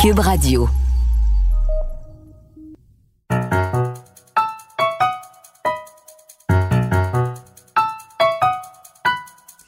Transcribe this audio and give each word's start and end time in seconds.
Cube 0.00 0.20
Radio. 0.20 0.68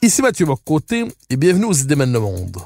Ici 0.01 0.21
Mathieu 0.21 0.45
Bocoté 0.45 1.03
et 1.29 1.35
bienvenue 1.35 1.65
aux 1.65 1.73
Idées 1.73 1.97
mènent 1.97 2.13
le 2.13 2.21
monde. 2.21 2.59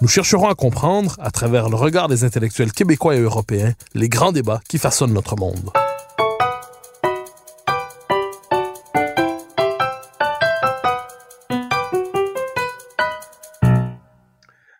Nous 0.00 0.08
chercherons 0.08 0.48
à 0.48 0.54
comprendre, 0.54 1.16
à 1.18 1.32
travers 1.32 1.68
le 1.68 1.74
regard 1.74 2.06
des 2.06 2.22
intellectuels 2.22 2.70
québécois 2.70 3.16
et 3.16 3.20
européens, 3.20 3.72
les 3.94 4.08
grands 4.08 4.30
débats 4.30 4.60
qui 4.68 4.78
façonnent 4.78 5.14
notre 5.14 5.34
monde. 5.34 5.70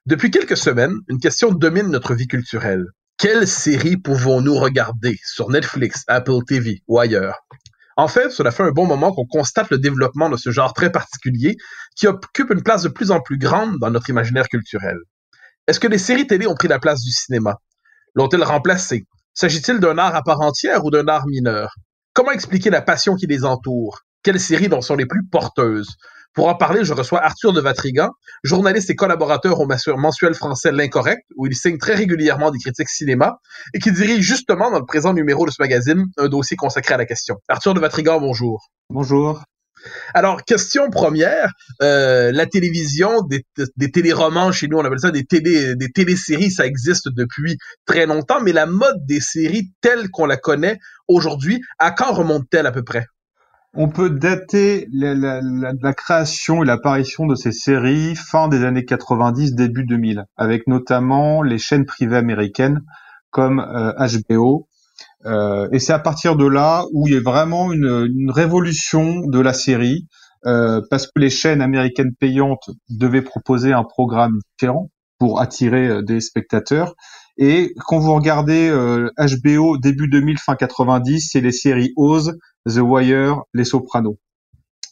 Depuis 0.06 0.30
quelques 0.30 0.56
semaines, 0.56 0.94
une 1.08 1.18
question 1.18 1.50
domine 1.50 1.88
notre 1.88 2.14
vie 2.14 2.28
culturelle. 2.28 2.84
Quelle 3.18 3.48
série 3.48 3.96
pouvons-nous 3.96 4.54
regarder 4.54 5.18
sur 5.24 5.50
Netflix, 5.50 6.04
Apple 6.06 6.44
TV 6.46 6.84
ou 6.86 7.00
ailleurs? 7.00 7.40
En 7.96 8.06
fait, 8.06 8.30
cela 8.30 8.52
fait 8.52 8.62
un 8.62 8.70
bon 8.70 8.86
moment 8.86 9.12
qu'on 9.12 9.26
constate 9.26 9.68
le 9.70 9.78
développement 9.78 10.28
de 10.28 10.36
ce 10.36 10.52
genre 10.52 10.74
très 10.74 10.92
particulier 10.92 11.56
qui 11.96 12.06
occupe 12.06 12.50
une 12.52 12.62
place 12.62 12.84
de 12.84 12.88
plus 12.88 13.10
en 13.10 13.20
plus 13.20 13.36
grande 13.36 13.80
dans 13.80 13.90
notre 13.90 14.08
imaginaire 14.08 14.48
culturel. 14.48 14.96
Est-ce 15.66 15.80
que 15.80 15.88
les 15.88 15.98
séries 15.98 16.28
télé 16.28 16.46
ont 16.46 16.54
pris 16.54 16.68
la 16.68 16.78
place 16.78 17.02
du 17.02 17.10
cinéma? 17.10 17.56
L'ont-elles 18.14 18.44
remplacé? 18.44 19.08
S'agit-il 19.34 19.80
d'un 19.80 19.98
art 19.98 20.14
à 20.14 20.22
part 20.22 20.40
entière 20.40 20.84
ou 20.84 20.92
d'un 20.92 21.08
art 21.08 21.26
mineur? 21.26 21.74
Comment 22.12 22.30
expliquer 22.30 22.70
la 22.70 22.80
passion 22.80 23.16
qui 23.16 23.26
les 23.26 23.44
entoure? 23.44 24.02
Quelles 24.22 24.38
séries 24.38 24.72
en 24.72 24.82
sont 24.82 24.94
les 24.94 25.06
plus 25.06 25.26
porteuses? 25.26 25.96
Pour 26.36 26.48
en 26.48 26.54
parler, 26.54 26.84
je 26.84 26.92
reçois 26.92 27.24
Arthur 27.24 27.54
de 27.54 27.62
Vatrigan, 27.62 28.10
journaliste 28.44 28.90
et 28.90 28.94
collaborateur 28.94 29.58
au 29.58 29.66
mensuel 29.66 30.34
français 30.34 30.70
L'Incorrect, 30.70 31.22
où 31.34 31.46
il 31.46 31.56
signe 31.56 31.78
très 31.78 31.94
régulièrement 31.94 32.50
des 32.50 32.58
critiques 32.58 32.90
cinéma, 32.90 33.38
et 33.72 33.78
qui 33.78 33.90
dirige 33.90 34.20
justement 34.20 34.70
dans 34.70 34.78
le 34.78 34.84
présent 34.84 35.14
numéro 35.14 35.46
de 35.46 35.50
ce 35.50 35.56
magazine 35.60 36.04
un 36.18 36.28
dossier 36.28 36.58
consacré 36.58 36.92
à 36.92 36.98
la 36.98 37.06
question. 37.06 37.36
Arthur 37.48 37.72
de 37.72 37.80
Vatrigan, 37.80 38.20
bonjour. 38.20 38.66
Bonjour. 38.90 39.44
Alors, 40.12 40.44
question 40.44 40.90
première, 40.90 41.52
euh, 41.82 42.32
la 42.32 42.44
télévision, 42.44 43.22
des, 43.22 43.46
des 43.78 43.90
téléromans, 43.90 44.52
chez 44.52 44.68
nous 44.68 44.76
on 44.76 44.84
appelle 44.84 45.00
ça 45.00 45.12
des, 45.12 45.24
télé, 45.24 45.74
des 45.74 45.90
téléséries, 45.90 46.50
ça 46.50 46.66
existe 46.66 47.08
depuis 47.08 47.56
très 47.86 48.04
longtemps, 48.04 48.42
mais 48.42 48.52
la 48.52 48.66
mode 48.66 49.06
des 49.06 49.20
séries 49.20 49.70
telle 49.80 50.10
qu'on 50.10 50.26
la 50.26 50.36
connaît 50.36 50.76
aujourd'hui, 51.08 51.62
à 51.78 51.92
quand 51.92 52.12
remonte-t-elle 52.12 52.66
à 52.66 52.72
peu 52.72 52.82
près? 52.82 53.06
On 53.78 53.88
peut 53.90 54.08
dater 54.08 54.88
la, 54.90 55.92
création 55.92 56.62
et 56.62 56.66
l'apparition 56.66 57.26
de 57.26 57.34
ces 57.34 57.52
séries 57.52 58.14
fin 58.16 58.48
des 58.48 58.64
années 58.64 58.86
90, 58.86 59.54
début 59.54 59.84
2000, 59.84 60.24
avec 60.38 60.66
notamment 60.66 61.42
les 61.42 61.58
chaînes 61.58 61.84
privées 61.84 62.16
américaines 62.16 62.80
comme 63.30 63.60
HBO. 63.60 64.66
Euh, 65.26 65.30
euh, 65.30 65.68
et 65.72 65.78
c'est 65.78 65.92
à 65.92 65.98
partir 65.98 66.36
de 66.36 66.46
là 66.46 66.86
où 66.94 67.06
il 67.06 67.14
y 67.14 67.16
a 67.18 67.20
vraiment 67.20 67.70
une, 67.70 68.30
révolution 68.30 69.20
de 69.26 69.40
la 69.40 69.52
série, 69.52 70.06
euh, 70.46 70.80
parce 70.88 71.06
que 71.06 71.20
les 71.20 71.30
chaînes 71.30 71.60
américaines 71.60 72.14
payantes 72.18 72.70
devaient 72.88 73.20
proposer 73.20 73.74
un 73.74 73.84
programme 73.84 74.38
différent 74.58 74.88
pour 75.18 75.42
attirer 75.42 76.02
des 76.02 76.20
spectateurs. 76.20 76.94
Et 77.38 77.74
quand 77.86 77.98
vous 77.98 78.14
regardez 78.14 78.70
HBO 78.70 79.74
euh, 79.74 79.78
début 79.78 80.08
2000, 80.08 80.38
fin 80.38 80.56
90, 80.56 81.28
c'est 81.32 81.40
les 81.40 81.52
séries 81.52 81.92
Oz, 81.96 82.38
The 82.66 82.78
Wire, 82.78 83.42
Les 83.52 83.64
Sopranos. 83.64 84.16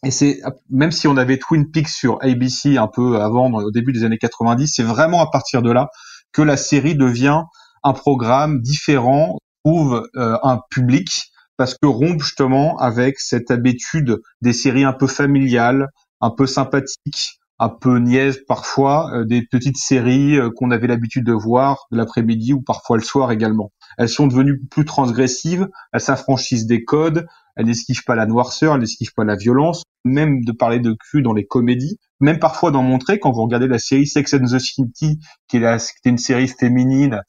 Et 0.04 0.10
c'est 0.10 0.40
même 0.68 0.92
si 0.92 1.08
on 1.08 1.16
avait 1.16 1.38
Twin 1.38 1.70
Peaks 1.70 1.88
sur 1.88 2.18
ABC 2.20 2.76
un 2.76 2.88
peu 2.88 3.20
avant, 3.20 3.50
au 3.50 3.70
début 3.70 3.92
des 3.92 4.04
années 4.04 4.18
90, 4.18 4.68
c'est 4.68 4.82
vraiment 4.82 5.22
à 5.22 5.30
partir 5.30 5.62
de 5.62 5.72
là 5.72 5.88
que 6.32 6.42
la 6.42 6.58
série 6.58 6.94
devient 6.94 7.42
un 7.82 7.92
programme 7.94 8.60
différent, 8.60 9.38
trouve 9.64 10.06
euh, 10.16 10.36
un 10.42 10.60
public 10.70 11.08
parce 11.56 11.74
que 11.74 11.86
rompt 11.86 12.20
justement 12.20 12.76
avec 12.78 13.18
cette 13.18 13.50
habitude 13.50 14.20
des 14.42 14.52
séries 14.52 14.84
un 14.84 14.92
peu 14.92 15.06
familiales, 15.06 15.88
un 16.20 16.30
peu 16.30 16.46
sympathiques, 16.46 17.38
un 17.58 17.68
peu 17.68 17.98
niaises 17.98 18.40
parfois, 18.46 19.10
euh, 19.14 19.24
des 19.24 19.42
petites 19.42 19.76
séries 19.76 20.36
euh, 20.36 20.50
qu'on 20.54 20.70
avait 20.70 20.86
l'habitude 20.86 21.24
de 21.24 21.32
voir 21.32 21.86
l'après-midi 21.90 22.52
ou 22.52 22.60
parfois 22.60 22.96
le 22.96 23.02
soir 23.02 23.30
également. 23.30 23.72
Elles 23.96 24.08
sont 24.08 24.26
devenues 24.26 24.60
plus 24.70 24.84
transgressives, 24.84 25.68
elles 25.92 26.00
s'affranchissent 26.00 26.66
des 26.66 26.84
codes, 26.84 27.26
elles 27.56 27.66
n'esquivent 27.66 28.04
pas 28.04 28.16
la 28.16 28.26
noirceur, 28.26 28.74
elles 28.74 28.80
n'esquivent 28.80 29.14
pas 29.14 29.24
la 29.24 29.36
violence, 29.36 29.84
même 30.04 30.44
de 30.44 30.52
parler 30.52 30.80
de 30.80 30.92
cul 30.92 31.22
dans 31.22 31.32
les 31.32 31.46
comédies, 31.46 31.98
même 32.20 32.38
parfois 32.38 32.72
d'en 32.72 32.82
montrer 32.82 33.18
quand 33.20 33.30
vous 33.30 33.42
regardez 33.42 33.68
la 33.68 33.78
série 33.78 34.06
Sex 34.06 34.34
and 34.34 34.46
the 34.46 34.58
City, 34.58 35.20
qui 35.48 35.56
est, 35.56 35.60
la, 35.60 35.78
qui 35.78 35.92
est 36.04 36.10
une 36.10 36.18
série 36.18 36.48
féminine, 36.48 37.20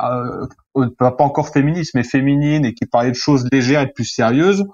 euh, 0.00 0.46
pas 0.98 1.14
encore 1.18 1.50
féministe, 1.50 1.92
mais 1.94 2.04
féminine, 2.04 2.64
et 2.64 2.72
qui 2.72 2.86
parlait 2.86 3.10
de 3.10 3.16
choses 3.16 3.46
légères 3.52 3.82
et 3.82 3.92
plus 3.92 4.04
sérieuses, 4.04 4.64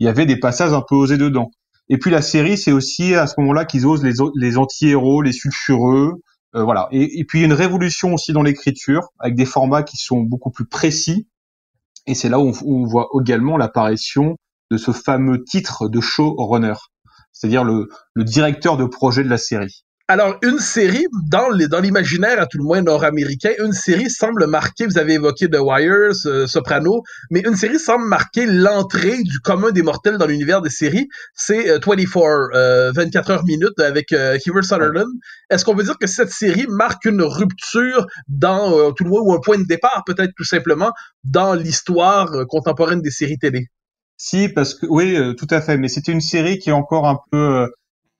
il 0.00 0.06
y 0.06 0.08
avait 0.08 0.26
des 0.26 0.38
passages 0.38 0.72
un 0.72 0.82
peu 0.86 0.96
osés 0.96 1.18
dedans. 1.18 1.50
Et 1.88 1.98
puis 1.98 2.10
la 2.10 2.22
série, 2.22 2.58
c'est 2.58 2.72
aussi 2.72 3.14
à 3.14 3.26
ce 3.26 3.34
moment-là 3.38 3.64
qu'ils 3.64 3.86
osent 3.86 4.04
les, 4.04 4.56
anti-héros, 4.58 5.22
les 5.22 5.32
sulfureux, 5.32 6.14
euh, 6.54 6.62
voilà. 6.62 6.88
Et, 6.92 7.20
et, 7.20 7.24
puis 7.24 7.42
une 7.42 7.52
révolution 7.52 8.14
aussi 8.14 8.32
dans 8.32 8.42
l'écriture, 8.42 9.08
avec 9.18 9.34
des 9.34 9.44
formats 9.44 9.82
qui 9.82 9.96
sont 9.96 10.20
beaucoup 10.20 10.50
plus 10.50 10.66
précis, 10.66 11.28
et 12.06 12.14
c'est 12.14 12.28
là 12.28 12.40
où 12.40 12.52
on, 12.64 12.84
voit 12.84 13.08
également 13.20 13.56
l'apparition 13.56 14.36
de 14.70 14.76
ce 14.76 14.92
fameux 14.92 15.44
titre 15.44 15.88
de 15.88 16.00
showrunner, 16.00 16.74
c'est-à-dire 17.32 17.64
le 17.64 17.88
directeur 18.24 18.76
de 18.76 18.84
projet 18.84 19.22
de 19.22 19.28
la 19.28 19.38
série. 19.38 19.84
Alors, 20.10 20.38
une 20.40 20.58
série, 20.58 21.04
dans 21.28 21.50
l'imaginaire, 21.50 22.40
à 22.40 22.46
tout 22.46 22.56
le 22.56 22.64
moins 22.64 22.80
nord-américain, 22.80 23.50
une 23.58 23.74
série 23.74 24.08
semble 24.08 24.46
marquer, 24.46 24.86
vous 24.86 24.96
avez 24.96 25.12
évoqué 25.14 25.50
The 25.50 25.58
Wire, 25.60 26.14
Soprano, 26.46 27.02
mais 27.30 27.40
une 27.40 27.56
série 27.56 27.78
semble 27.78 28.06
marquer 28.06 28.46
l'entrée 28.46 29.22
du 29.22 29.38
commun 29.40 29.70
des 29.70 29.82
mortels 29.82 30.16
dans 30.16 30.24
l'univers 30.24 30.62
des 30.62 30.70
séries. 30.70 31.08
C'est 31.34 31.78
24, 31.84 32.18
euh, 32.54 32.90
24 32.92 33.28
euh, 33.28 33.34
heures 33.34 33.44
minutes 33.44 33.78
avec 33.80 34.12
euh, 34.12 34.38
Kiefer 34.38 34.62
Sutherland. 34.62 35.10
Est-ce 35.50 35.66
qu'on 35.66 35.74
veut 35.74 35.84
dire 35.84 35.98
que 35.98 36.06
cette 36.06 36.30
série 36.30 36.66
marque 36.70 37.04
une 37.04 37.20
rupture 37.20 38.06
dans, 38.28 38.92
tout 38.92 39.04
le 39.04 39.10
moins, 39.10 39.20
ou 39.20 39.34
un 39.34 39.40
point 39.40 39.58
de 39.58 39.66
départ, 39.66 40.04
peut-être 40.06 40.32
tout 40.38 40.44
simplement, 40.44 40.90
dans 41.24 41.52
l'histoire 41.52 42.46
contemporaine 42.48 43.02
des 43.02 43.10
séries 43.10 43.36
télé? 43.36 43.66
Si, 44.16 44.48
parce 44.48 44.72
que 44.72 44.86
oui, 44.88 45.18
tout 45.36 45.46
à 45.50 45.60
fait. 45.60 45.76
Mais 45.76 45.88
c'était 45.88 46.12
une 46.12 46.22
série 46.22 46.58
qui 46.58 46.70
est 46.70 46.72
encore 46.72 47.06
un 47.06 47.18
peu 47.30 47.36
euh, 47.36 47.66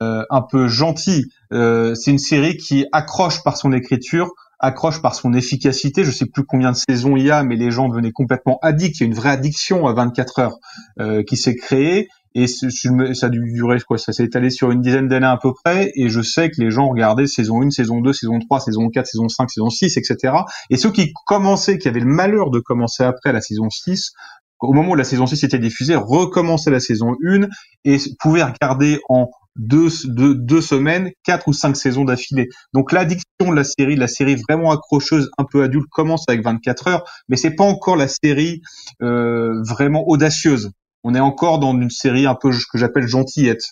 un 0.00 0.42
peu 0.42 0.68
gentil. 0.68 1.26
Euh, 1.52 1.94
c'est 1.94 2.10
une 2.10 2.18
série 2.18 2.56
qui 2.56 2.86
accroche 2.92 3.42
par 3.42 3.56
son 3.56 3.72
écriture, 3.72 4.30
accroche 4.58 5.00
par 5.02 5.14
son 5.14 5.32
efficacité. 5.32 6.04
Je 6.04 6.10
sais 6.10 6.26
plus 6.26 6.44
combien 6.44 6.72
de 6.72 6.76
saisons 6.76 7.16
il 7.16 7.24
y 7.24 7.30
a, 7.30 7.42
mais 7.42 7.56
les 7.56 7.70
gens 7.70 7.88
devenaient 7.88 8.12
complètement 8.12 8.58
addicts. 8.62 9.00
Il 9.00 9.00
y 9.00 9.04
a 9.04 9.06
une 9.06 9.14
vraie 9.14 9.30
addiction 9.30 9.86
à 9.86 9.92
24 9.92 10.38
heures 10.38 10.56
euh, 11.00 11.22
qui 11.22 11.36
s'est 11.36 11.56
créée. 11.56 12.08
Et 12.34 12.46
ça 12.46 13.26
a 13.26 13.28
dû 13.30 13.40
durer 13.52 13.80
quoi 13.80 13.98
Ça 13.98 14.12
s'est 14.12 14.24
étalé 14.24 14.50
sur 14.50 14.70
une 14.70 14.80
dizaine 14.80 15.08
d'années 15.08 15.26
à 15.26 15.38
peu 15.40 15.52
près. 15.64 15.90
Et 15.96 16.08
je 16.08 16.20
sais 16.20 16.50
que 16.50 16.60
les 16.60 16.70
gens 16.70 16.88
regardaient 16.88 17.26
saison 17.26 17.62
1, 17.62 17.70
saison 17.70 18.00
2, 18.00 18.12
saison 18.12 18.38
3, 18.38 18.60
saison 18.60 18.88
4, 18.90 19.06
saison 19.06 19.28
5, 19.28 19.50
saison 19.50 19.70
6, 19.70 19.96
etc. 19.96 20.34
Et 20.70 20.76
ceux 20.76 20.92
qui 20.92 21.12
commençaient, 21.26 21.78
qui 21.78 21.88
avaient 21.88 22.00
le 22.00 22.06
malheur 22.06 22.50
de 22.50 22.60
commencer 22.60 23.02
après 23.02 23.32
la 23.32 23.40
saison 23.40 23.70
6, 23.70 24.12
au 24.60 24.72
moment 24.72 24.90
où 24.90 24.94
la 24.94 25.04
saison 25.04 25.26
6 25.26 25.44
était 25.44 25.58
diffusée, 25.58 25.96
recommençaient 25.96 26.70
la 26.70 26.80
saison 26.80 27.14
1 27.24 27.48
et 27.84 27.96
pouvaient 28.20 28.44
regarder 28.44 29.00
en 29.08 29.30
deux, 29.58 29.88
deux, 30.04 30.34
deux 30.34 30.60
semaines, 30.60 31.10
quatre 31.24 31.48
ou 31.48 31.52
cinq 31.52 31.76
saisons 31.76 32.04
d'affilée. 32.04 32.48
Donc 32.72 32.92
l'addiction 32.92 33.50
de 33.50 33.54
la 33.54 33.64
série, 33.64 33.96
la 33.96 34.08
série 34.08 34.36
vraiment 34.48 34.70
accrocheuse, 34.70 35.30
un 35.38 35.44
peu 35.44 35.62
adulte, 35.62 35.88
commence 35.90 36.24
avec 36.28 36.42
24 36.44 36.88
heures, 36.88 37.04
mais 37.28 37.36
c'est 37.36 37.54
pas 37.54 37.64
encore 37.64 37.96
la 37.96 38.08
série 38.08 38.62
euh, 39.02 39.62
vraiment 39.64 40.04
audacieuse. 40.08 40.70
On 41.04 41.14
est 41.14 41.20
encore 41.20 41.58
dans 41.58 41.72
une 41.72 41.90
série 41.90 42.26
un 42.26 42.34
peu 42.34 42.50
que 42.50 42.78
j'appelle 42.78 43.06
gentillette. 43.06 43.62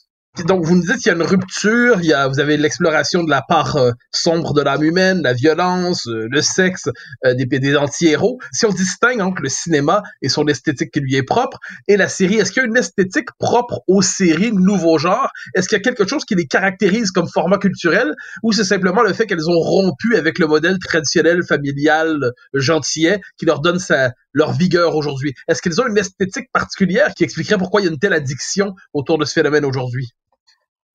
Donc 0.44 0.64
vous 0.64 0.76
nous 0.76 0.82
dites 0.82 0.96
qu'il 0.96 1.06
y 1.06 1.10
a 1.10 1.14
une 1.14 1.22
rupture, 1.22 2.00
il 2.00 2.06
y 2.06 2.12
a, 2.12 2.28
vous 2.28 2.40
avez 2.40 2.56
l'exploration 2.56 3.24
de 3.24 3.30
la 3.30 3.42
part 3.42 3.76
euh, 3.76 3.92
sombre 4.10 4.52
de 4.52 4.60
l'âme 4.60 4.82
humaine, 4.82 5.22
la 5.22 5.32
violence, 5.32 6.06
euh, 6.08 6.28
le 6.30 6.42
sexe 6.42 6.88
euh, 7.24 7.34
des, 7.34 7.76
anti-héros. 7.76 8.38
Si 8.52 8.66
on 8.66 8.70
distingue 8.70 9.20
entre 9.20 9.42
le 9.42 9.48
cinéma 9.48 10.02
et 10.22 10.28
son 10.28 10.46
esthétique 10.46 10.90
qui 10.92 11.00
lui 11.00 11.16
est 11.16 11.22
propre, 11.22 11.58
et 11.88 11.96
la 11.96 12.08
série, 12.08 12.36
est-ce 12.36 12.52
qu'il 12.52 12.62
y 12.62 12.66
a 12.66 12.68
une 12.68 12.76
esthétique 12.76 13.28
propre 13.38 13.80
aux 13.88 14.02
séries 14.02 14.52
nouveau 14.52 14.98
genre? 14.98 15.30
Est-ce 15.54 15.68
qu'il 15.68 15.78
y 15.78 15.80
a 15.80 15.82
quelque 15.82 16.06
chose 16.06 16.24
qui 16.24 16.34
les 16.34 16.46
caractérise 16.46 17.10
comme 17.10 17.28
format 17.28 17.58
culturel, 17.58 18.14
ou 18.42 18.52
c'est 18.52 18.64
simplement 18.64 19.02
le 19.02 19.12
fait 19.12 19.26
qu'elles 19.26 19.48
ont 19.48 19.58
rompu 19.58 20.16
avec 20.16 20.38
le 20.38 20.46
modèle 20.46 20.78
traditionnel, 20.78 21.44
familial, 21.44 22.32
gentillet, 22.52 23.20
qui 23.38 23.46
leur 23.46 23.60
donne 23.60 23.78
sa, 23.78 24.12
leur 24.32 24.52
vigueur 24.52 24.96
aujourd'hui? 24.96 25.34
Est-ce 25.48 25.62
qu'elles 25.62 25.80
ont 25.80 25.86
une 25.86 25.98
esthétique 25.98 26.50
particulière 26.52 27.14
qui 27.14 27.24
expliquerait 27.24 27.58
pourquoi 27.58 27.80
il 27.80 27.84
y 27.84 27.88
a 27.88 27.90
une 27.90 27.98
telle 27.98 28.12
addiction 28.12 28.74
autour 28.92 29.18
de 29.18 29.24
ce 29.24 29.32
phénomène 29.32 29.64
aujourd'hui? 29.64 30.12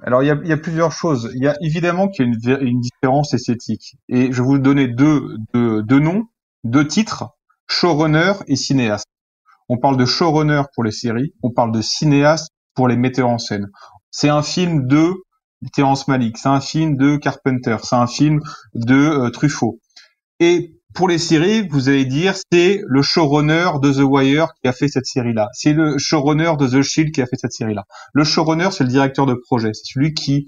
Alors 0.03 0.23
il 0.23 0.27
y 0.27 0.31
a, 0.31 0.37
il 0.41 0.49
y 0.49 0.53
a, 0.53 0.57
plusieurs 0.57 0.91
choses. 0.91 1.31
Il 1.35 1.43
y 1.43 1.47
a 1.47 1.55
évidemment 1.61 2.07
qu'il 2.07 2.25
y 2.25 2.29
a 2.51 2.57
une, 2.59 2.67
une, 2.67 2.79
différence 2.79 3.33
esthétique. 3.33 3.95
Et 4.09 4.31
je 4.31 4.41
vais 4.41 4.47
vous 4.47 4.57
donner 4.57 4.87
deux, 4.87 5.37
deux, 5.53 5.83
deux 5.83 5.99
noms, 5.99 6.25
deux 6.63 6.87
titres, 6.87 7.29
showrunner 7.67 8.33
et 8.47 8.55
cinéaste. 8.55 9.05
On 9.69 9.77
parle 9.77 9.97
de 9.97 10.05
showrunner 10.05 10.63
pour 10.73 10.83
les 10.83 10.91
séries, 10.91 11.33
on 11.43 11.51
parle 11.51 11.71
de 11.71 11.81
cinéaste 11.81 12.49
pour 12.73 12.87
les 12.87 12.97
metteurs 12.97 13.29
en 13.29 13.37
scène. 13.37 13.67
C'est 14.09 14.29
un 14.29 14.41
film 14.41 14.87
de 14.87 15.13
Terrence 15.73 16.07
Malick, 16.07 16.37
c'est 16.37 16.49
un 16.49 16.59
film 16.59 16.97
de 16.97 17.17
Carpenter, 17.17 17.77
c'est 17.83 17.95
un 17.95 18.07
film 18.07 18.41
de 18.73 18.95
euh, 18.95 19.29
Truffaut. 19.29 19.79
Et 20.39 20.80
pour 20.93 21.07
les 21.07 21.17
séries, 21.17 21.67
vous 21.67 21.89
allez 21.89 22.05
dire 22.05 22.35
c'est 22.51 22.81
le 22.85 23.01
showrunner 23.01 23.71
de 23.81 23.91
The 23.91 24.03
Wire 24.03 24.47
qui 24.61 24.67
a 24.67 24.73
fait 24.73 24.87
cette 24.87 25.05
série-là. 25.05 25.49
C'est 25.53 25.73
le 25.73 25.97
showrunner 25.97 26.53
de 26.59 26.67
The 26.67 26.81
Shield 26.81 27.11
qui 27.11 27.21
a 27.21 27.25
fait 27.25 27.37
cette 27.37 27.53
série-là. 27.53 27.85
Le 28.13 28.23
showrunner, 28.23 28.69
c'est 28.71 28.83
le 28.83 28.89
directeur 28.89 29.25
de 29.25 29.33
projet. 29.33 29.71
C'est 29.73 29.93
celui 29.93 30.13
qui 30.13 30.47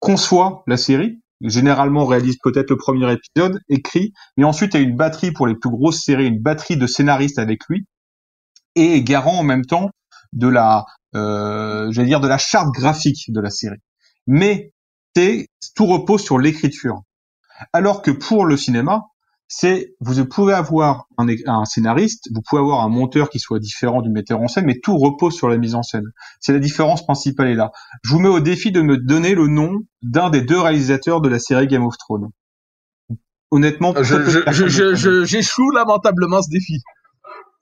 conçoit 0.00 0.62
la 0.66 0.76
série. 0.76 1.20
Généralement, 1.40 2.06
réalise 2.06 2.36
peut-être 2.42 2.70
le 2.70 2.76
premier 2.76 3.12
épisode, 3.12 3.60
écrit, 3.68 4.12
mais 4.36 4.44
ensuite 4.44 4.74
a 4.74 4.78
une 4.78 4.96
batterie 4.96 5.32
pour 5.32 5.46
les 5.46 5.54
plus 5.54 5.70
grosses 5.70 6.02
séries, 6.02 6.26
une 6.26 6.40
batterie 6.40 6.76
de 6.76 6.86
scénaristes 6.86 7.38
avec 7.38 7.60
lui, 7.68 7.86
et 8.76 9.02
garant 9.02 9.38
en 9.38 9.42
même 9.42 9.64
temps 9.64 9.90
de 10.32 10.48
la, 10.48 10.84
euh, 11.14 11.90
j'allais 11.90 12.08
dire, 12.08 12.20
de 12.20 12.28
la 12.28 12.38
charte 12.38 12.68
graphique 12.72 13.24
de 13.28 13.40
la 13.40 13.50
série. 13.50 13.80
Mais 14.26 14.72
tout 15.74 15.86
repose 15.86 16.22
sur 16.22 16.38
l'écriture. 16.38 17.02
Alors 17.72 18.02
que 18.02 18.10
pour 18.10 18.46
le 18.46 18.56
cinéma, 18.56 19.02
c'est 19.48 19.94
vous 20.00 20.24
pouvez 20.26 20.54
avoir 20.54 21.06
un, 21.18 21.26
un, 21.46 21.64
scénariste, 21.64 22.28
vous 22.34 22.40
pouvez 22.48 22.60
avoir 22.60 22.82
un 22.82 22.88
monteur 22.88 23.30
qui 23.30 23.38
soit 23.38 23.58
différent 23.58 24.02
du 24.02 24.10
metteur 24.10 24.40
en 24.40 24.48
scène, 24.48 24.64
mais 24.64 24.80
tout 24.82 24.96
repose 24.96 25.34
sur 25.34 25.48
la 25.48 25.58
mise 25.58 25.74
en 25.74 25.82
scène. 25.82 26.10
C'est 26.40 26.52
la 26.52 26.58
différence 26.58 27.04
principale 27.04 27.48
est 27.48 27.54
là. 27.54 27.70
Je 28.02 28.10
vous 28.10 28.18
mets 28.18 28.28
au 28.28 28.40
défi 28.40 28.72
de 28.72 28.80
me 28.80 28.96
donner 28.96 29.34
le 29.34 29.46
nom 29.46 29.80
d'un 30.02 30.30
des 30.30 30.40
deux 30.40 30.58
réalisateurs 30.58 31.20
de 31.20 31.28
la 31.28 31.38
série 31.38 31.66
Game 31.66 31.84
of 31.84 31.96
Thrones. 31.98 32.30
Honnêtement, 33.50 33.94
j'échoue 34.02 35.70
lamentablement 35.70 36.42
ce 36.42 36.50
défi. 36.50 36.80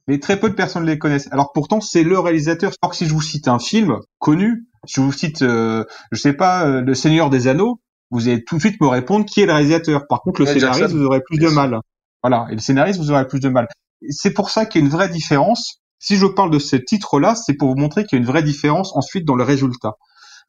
Mais 0.08 0.18
très 0.18 0.40
peu 0.40 0.48
de 0.48 0.54
personnes 0.54 0.86
les 0.86 0.98
connaissent. 0.98 1.28
Alors 1.30 1.52
pourtant, 1.52 1.82
c'est 1.82 2.02
le 2.02 2.18
réalisateur. 2.18 2.72
Que 2.72 2.96
si 2.96 3.06
je 3.06 3.12
vous 3.12 3.20
cite 3.20 3.46
un 3.46 3.58
film 3.58 3.98
connu, 4.18 4.66
si 4.86 4.94
je 4.96 5.00
vous 5.02 5.12
cite, 5.12 5.42
euh, 5.42 5.84
je 6.10 6.18
sais 6.18 6.32
pas, 6.32 6.66
euh, 6.66 6.80
Le 6.80 6.94
Seigneur 6.94 7.28
des 7.28 7.46
Anneaux, 7.46 7.81
vous 8.12 8.28
allez 8.28 8.44
tout 8.44 8.56
de 8.56 8.60
suite 8.60 8.80
me 8.80 8.86
répondre 8.86 9.24
qui 9.24 9.40
est 9.40 9.46
le 9.46 9.52
réalisateur. 9.52 10.06
Par 10.06 10.20
contre, 10.20 10.40
le 10.40 10.46
scénariste, 10.46 10.92
vous 10.92 11.04
aurez 11.04 11.22
plus 11.22 11.38
de 11.38 11.48
mal. 11.48 11.80
Voilà. 12.22 12.46
Et 12.50 12.54
le 12.54 12.60
scénariste, 12.60 13.00
vous 13.00 13.10
aurez 13.10 13.26
plus 13.26 13.40
de 13.40 13.48
mal. 13.48 13.66
C'est 14.10 14.34
pour 14.34 14.50
ça 14.50 14.66
qu'il 14.66 14.80
y 14.80 14.84
a 14.84 14.86
une 14.86 14.92
vraie 14.92 15.08
différence. 15.08 15.80
Si 15.98 16.16
je 16.16 16.26
parle 16.26 16.50
de 16.50 16.58
ce 16.58 16.76
titre-là, 16.76 17.34
c'est 17.34 17.54
pour 17.54 17.68
vous 17.68 17.76
montrer 17.76 18.04
qu'il 18.04 18.18
y 18.18 18.20
a 18.20 18.22
une 18.22 18.28
vraie 18.28 18.42
différence 18.42 18.94
ensuite 18.96 19.24
dans 19.24 19.36
le 19.36 19.44
résultat. 19.44 19.94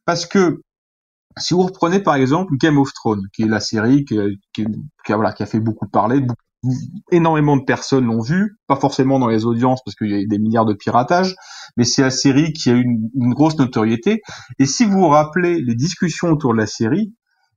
Parce 0.05 0.25
que 0.25 0.61
si 1.37 1.53
vous 1.53 1.63
reprenez 1.63 1.99
par 1.99 2.15
exemple 2.15 2.53
Game 2.57 2.77
of 2.77 2.91
Thrones, 2.93 3.27
qui 3.33 3.43
est 3.43 3.47
la 3.47 3.59
série 3.59 4.03
qui, 4.05 4.17
qui, 4.53 4.65
qui, 5.05 5.13
voilà, 5.13 5.31
qui 5.31 5.43
a 5.43 5.45
fait 5.45 5.59
beaucoup 5.59 5.87
parler, 5.87 6.19
beaucoup, 6.19 6.35
énormément 7.11 7.57
de 7.57 7.63
personnes 7.63 8.05
l'ont 8.05 8.21
vu, 8.21 8.57
pas 8.67 8.75
forcément 8.75 9.19
dans 9.19 9.27
les 9.27 9.45
audiences 9.45 9.81
parce 9.85 9.95
qu'il 9.95 10.11
y 10.11 10.15
a 10.15 10.25
des 10.25 10.39
milliards 10.39 10.65
de 10.65 10.73
piratage, 10.73 11.35
mais 11.77 11.83
c'est 11.83 12.01
la 12.01 12.09
série 12.09 12.53
qui 12.53 12.69
a 12.69 12.73
une, 12.73 13.09
une 13.15 13.33
grosse 13.33 13.57
notoriété. 13.57 14.21
Et 14.59 14.65
si 14.65 14.85
vous 14.85 14.99
vous 14.99 15.07
rappelez 15.07 15.61
les 15.61 15.75
discussions 15.75 16.29
autour 16.29 16.53
de 16.53 16.59
la 16.59 16.67
série, 16.67 17.13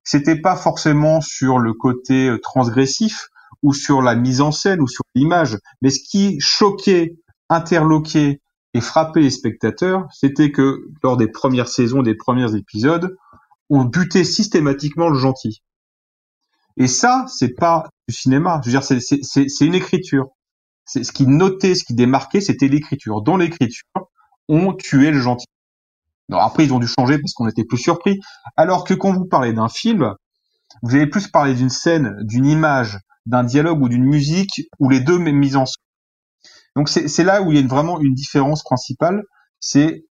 c'était 0.06 0.40
pas 0.40 0.56
forcément 0.56 1.20
sur 1.20 1.58
le 1.58 1.74
côté 1.74 2.28
euh, 2.28 2.38
transgressif 2.38 3.28
ou 3.62 3.74
sur 3.74 4.00
la 4.00 4.14
mise 4.14 4.40
en 4.40 4.52
scène 4.52 4.80
ou 4.80 4.86
sur 4.86 5.02
l'image, 5.14 5.58
mais 5.82 5.90
ce 5.90 6.00
qui 6.00 6.38
choquait, 6.40 7.16
interloquait 7.50 8.40
et 8.72 8.80
frappait 8.80 9.20
les 9.20 9.30
spectateurs, 9.30 10.06
c'était 10.12 10.52
que 10.52 10.86
lors 11.02 11.16
des 11.16 11.28
premières 11.28 11.68
saisons, 11.68 12.02
des 12.02 12.14
premiers 12.14 12.54
épisodes, 12.54 13.16
on 13.68 13.84
butait 13.84 14.24
systématiquement 14.24 15.08
le 15.08 15.18
gentil. 15.18 15.62
Et 16.76 16.86
ça, 16.86 17.26
c'est 17.28 17.54
pas 17.54 17.88
du 18.08 18.14
cinéma. 18.14 18.60
Je 18.62 18.70
veux 18.70 18.78
dire, 18.78 18.84
c'est 18.84 19.64
une 19.64 19.74
écriture. 19.74 20.28
Ce 20.84 21.10
qui 21.10 21.26
notait, 21.26 21.74
ce 21.74 21.84
qui 21.84 21.94
démarquait, 21.94 22.40
c'était 22.40 22.68
l'écriture. 22.68 23.22
Dans 23.22 23.36
l'écriture, 23.36 23.88
on 24.48 24.72
tuait 24.72 25.10
le 25.10 25.18
gentil. 25.18 25.46
Alors 26.30 26.42
après, 26.42 26.64
ils 26.64 26.72
ont 26.72 26.78
dû 26.78 26.88
changer 26.88 27.18
parce 27.18 27.32
qu'on 27.34 27.48
était 27.48 27.64
plus 27.64 27.78
surpris. 27.78 28.20
Alors 28.56 28.84
que 28.84 28.94
quand 28.94 29.12
vous 29.12 29.26
parlez 29.26 29.52
d'un 29.52 29.68
film, 29.68 30.14
vous 30.82 30.94
allez 30.94 31.06
plus 31.06 31.28
parler 31.28 31.54
d'une 31.54 31.70
scène, 31.70 32.16
d'une 32.22 32.46
image, 32.46 32.98
d'un 33.26 33.44
dialogue 33.44 33.82
ou 33.82 33.88
d'une 33.88 34.04
musique, 34.04 34.62
ou 34.78 34.88
les 34.88 35.00
deux 35.00 35.18
mises 35.18 35.56
en. 35.56 35.64
Donc 36.74 36.88
c'est 36.88 37.24
là 37.24 37.42
où 37.42 37.52
il 37.52 37.60
y 37.60 37.64
a 37.64 37.66
vraiment 37.66 38.00
une 38.00 38.14
différence 38.14 38.62
principale, 38.62 39.22
c'est 39.60 40.04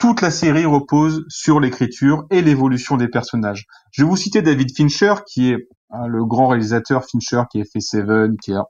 toute 0.00 0.20
la 0.20 0.30
série 0.30 0.64
repose 0.64 1.24
sur 1.28 1.60
l'écriture 1.60 2.24
et 2.30 2.40
l'évolution 2.40 2.96
des 2.96 3.08
personnages. 3.08 3.66
Je 3.92 4.02
vais 4.02 4.08
vous 4.08 4.16
citer 4.16 4.42
David 4.42 4.74
Fincher, 4.76 5.14
qui 5.26 5.50
est 5.50 5.68
hein, 5.90 6.06
le 6.06 6.24
grand 6.24 6.48
réalisateur 6.48 7.04
Fincher 7.04 7.42
qui 7.50 7.60
a 7.60 7.64
fait 7.64 7.80
Seven, 7.80 8.36
qui 8.42 8.52
a 8.52 8.64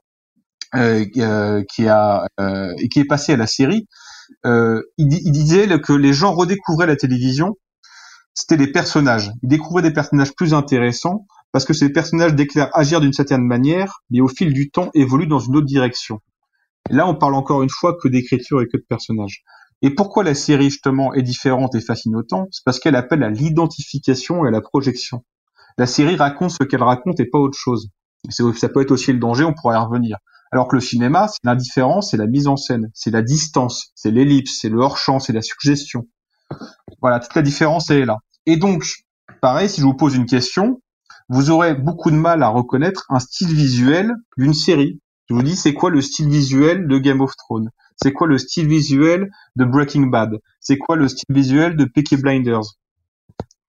euh, 0.75 1.05
euh 1.17 1.63
qui 1.71 1.87
a 1.87 2.27
euh, 2.39 2.73
et 2.77 2.89
qui 2.89 2.99
est 2.99 3.05
passé 3.05 3.33
à 3.33 3.37
la 3.37 3.47
série 3.47 3.87
il, 4.43 4.83
il, 4.97 5.31
disait 5.31 5.67
que 5.81 5.93
les 5.93 6.13
gens 6.13 6.33
redécouvraient 6.33 6.87
la 6.87 6.95
télévision, 6.95 7.55
c'était 8.33 8.57
les 8.57 8.71
personnages. 8.71 9.31
Ils 9.43 9.49
découvraient 9.49 9.81
des 9.81 9.93
personnages 9.93 10.33
plus 10.33 10.53
intéressants 10.53 11.25
parce 11.51 11.65
que 11.65 11.73
ces 11.73 11.89
personnages 11.89 12.35
déclarent 12.35 12.69
agir 12.73 13.01
d'une 13.01 13.13
certaine 13.13 13.43
manière, 13.43 14.01
mais 14.11 14.21
au 14.21 14.27
fil 14.27 14.53
du 14.53 14.69
temps 14.69 14.91
évoluent 14.93 15.27
dans 15.27 15.39
une 15.39 15.55
autre 15.57 15.65
direction. 15.65 16.19
Là, 16.89 17.07
on 17.07 17.15
parle 17.15 17.35
encore 17.35 17.63
une 17.63 17.69
fois 17.69 17.97
que 18.01 18.07
d'écriture 18.07 18.61
et 18.61 18.67
que 18.67 18.77
de 18.77 18.85
personnages. 18.87 19.43
Et 19.81 19.91
pourquoi 19.91 20.23
la 20.23 20.35
série 20.35 20.69
justement 20.69 21.13
est 21.13 21.21
différente 21.21 21.75
et 21.75 21.81
fascine 21.81 22.15
autant 22.15 22.47
C'est 22.51 22.63
parce 22.65 22.79
qu'elle 22.79 22.95
appelle 22.95 23.23
à 23.23 23.29
l'identification 23.29 24.45
et 24.45 24.49
à 24.49 24.51
la 24.51 24.61
projection. 24.61 25.23
La 25.77 25.85
série 25.85 26.15
raconte 26.15 26.51
ce 26.51 26.63
qu'elle 26.63 26.83
raconte 26.83 27.19
et 27.19 27.25
pas 27.25 27.39
autre 27.39 27.57
chose. 27.57 27.89
Ça 28.29 28.69
peut 28.69 28.81
être 28.81 28.91
aussi 28.91 29.13
le 29.13 29.19
danger, 29.19 29.45
on 29.45 29.53
pourra 29.53 29.75
y 29.75 29.77
revenir. 29.77 30.17
Alors 30.51 30.67
que 30.67 30.75
le 30.75 30.81
cinéma, 30.81 31.27
c'est 31.27 31.39
l'indifférence, 31.43 32.11
c'est 32.11 32.17
la 32.17 32.27
mise 32.27 32.47
en 32.47 32.57
scène, 32.57 32.89
c'est 32.93 33.11
la 33.11 33.21
distance, 33.21 33.91
c'est 33.95 34.11
l'ellipse, 34.11 34.59
c'est 34.59 34.69
le 34.69 34.79
hors-champ, 34.79 35.19
c'est 35.19 35.33
la 35.33 35.41
suggestion. 35.41 36.07
Voilà, 37.01 37.19
toute 37.19 37.35
la 37.35 37.43
différence 37.43 37.89
est 37.91 38.05
là. 38.05 38.17
Et 38.45 38.57
donc, 38.57 38.83
pareil, 39.41 39.69
si 39.69 39.81
je 39.81 39.85
vous 39.85 39.93
pose 39.93 40.15
une 40.15 40.25
question, 40.25 40.81
vous 41.29 41.51
aurez 41.51 41.75
beaucoup 41.75 42.09
de 42.09 42.15
mal 42.15 42.41
à 42.41 42.49
reconnaître 42.49 43.05
un 43.09 43.19
style 43.19 43.53
visuel 43.53 44.15
d'une 44.37 44.55
série. 44.55 44.99
Je 45.29 45.35
vous 45.35 45.43
dis, 45.43 45.55
c'est 45.55 45.75
quoi 45.75 45.91
le 45.91 46.01
style 46.01 46.27
visuel 46.27 46.87
de 46.87 46.97
Game 46.97 47.21
of 47.21 47.35
Thrones? 47.37 47.69
C'est 48.01 48.13
quoi 48.13 48.25
le 48.25 48.39
style 48.39 48.67
visuel 48.67 49.29
de 49.55 49.65
Breaking 49.65 50.07
Bad? 50.07 50.31
C'est 50.59 50.77
quoi 50.77 50.95
le 50.95 51.07
style 51.07 51.35
visuel 51.35 51.75
de 51.75 51.85
Peaky 51.85 52.17
Blinders? 52.17 52.77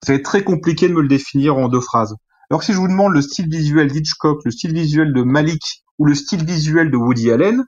C'est 0.03 0.23
très 0.23 0.43
compliqué 0.43 0.89
de 0.89 0.95
me 0.95 1.03
le 1.03 1.09
définir 1.09 1.57
en 1.57 1.69
deux 1.69 1.83
phrases. 1.83 2.17
Alors 2.49 2.63
si 2.63 2.73
je 2.73 2.79
vous 2.79 2.89
demande 2.89 3.13
le 3.13 3.21
style 3.21 3.49
visuel 3.51 3.93
d'Hitchcock, 3.93 4.41
le 4.45 4.51
style 4.51 4.73
visuel 4.73 5.13
de 5.13 5.23
Malik 5.23 5.85
ou 6.01 6.07
le 6.07 6.15
style 6.15 6.45
visuel 6.45 6.91
de 6.91 6.97
Woody 6.97 7.31
Allen, 7.31 7.63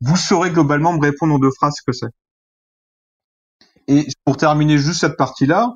vous 0.00 0.16
saurez 0.16 0.50
globalement 0.50 0.92
me 0.92 1.00
répondre 1.00 1.34
en 1.34 1.38
deux 1.40 1.50
phrases 1.50 1.74
ce 1.76 1.82
que 1.84 1.92
c'est. 1.92 2.06
Et 3.88 4.06
pour 4.24 4.36
terminer 4.36 4.78
juste 4.78 5.00
cette 5.00 5.16
partie-là, 5.16 5.74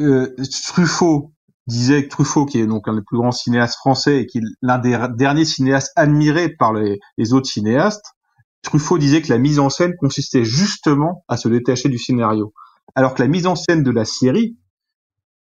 euh, 0.00 0.34
Truffaut 0.64 1.30
disait 1.68 2.04
que 2.04 2.08
Truffaut, 2.08 2.46
qui 2.46 2.58
est 2.58 2.66
donc 2.66 2.88
un 2.88 2.96
des 2.96 3.02
plus 3.02 3.16
grands 3.16 3.30
cinéastes 3.30 3.76
français 3.76 4.22
et 4.22 4.26
qui 4.26 4.38
est 4.38 4.42
l'un 4.60 4.78
des 4.78 4.98
derniers 5.14 5.44
cinéastes 5.44 5.92
admirés 5.94 6.48
par 6.48 6.72
les, 6.72 6.98
les, 7.16 7.32
autres 7.32 7.48
cinéastes, 7.48 8.14
Truffaut 8.62 8.98
disait 8.98 9.22
que 9.22 9.28
la 9.28 9.38
mise 9.38 9.60
en 9.60 9.70
scène 9.70 9.94
consistait 9.96 10.44
justement 10.44 11.24
à 11.28 11.36
se 11.36 11.48
détacher 11.48 11.88
du 11.88 11.98
scénario. 11.98 12.52
Alors 12.96 13.14
que 13.14 13.22
la 13.22 13.28
mise 13.28 13.46
en 13.46 13.54
scène 13.54 13.84
de 13.84 13.90
la 13.92 14.04
série 14.04 14.56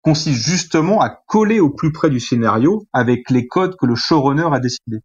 consiste 0.03 0.39
justement 0.39 1.01
à 1.01 1.09
coller 1.09 1.59
au 1.59 1.71
plus 1.71 1.91
près 1.91 2.11
du 2.11 2.19
scénario 2.19 2.85
avec 2.93 3.31
les 3.31 3.47
codes 3.47 3.75
que 3.75 3.87
le 3.87 3.95
showrunner 3.95 4.49
a 4.51 4.59
décidés. 4.59 5.01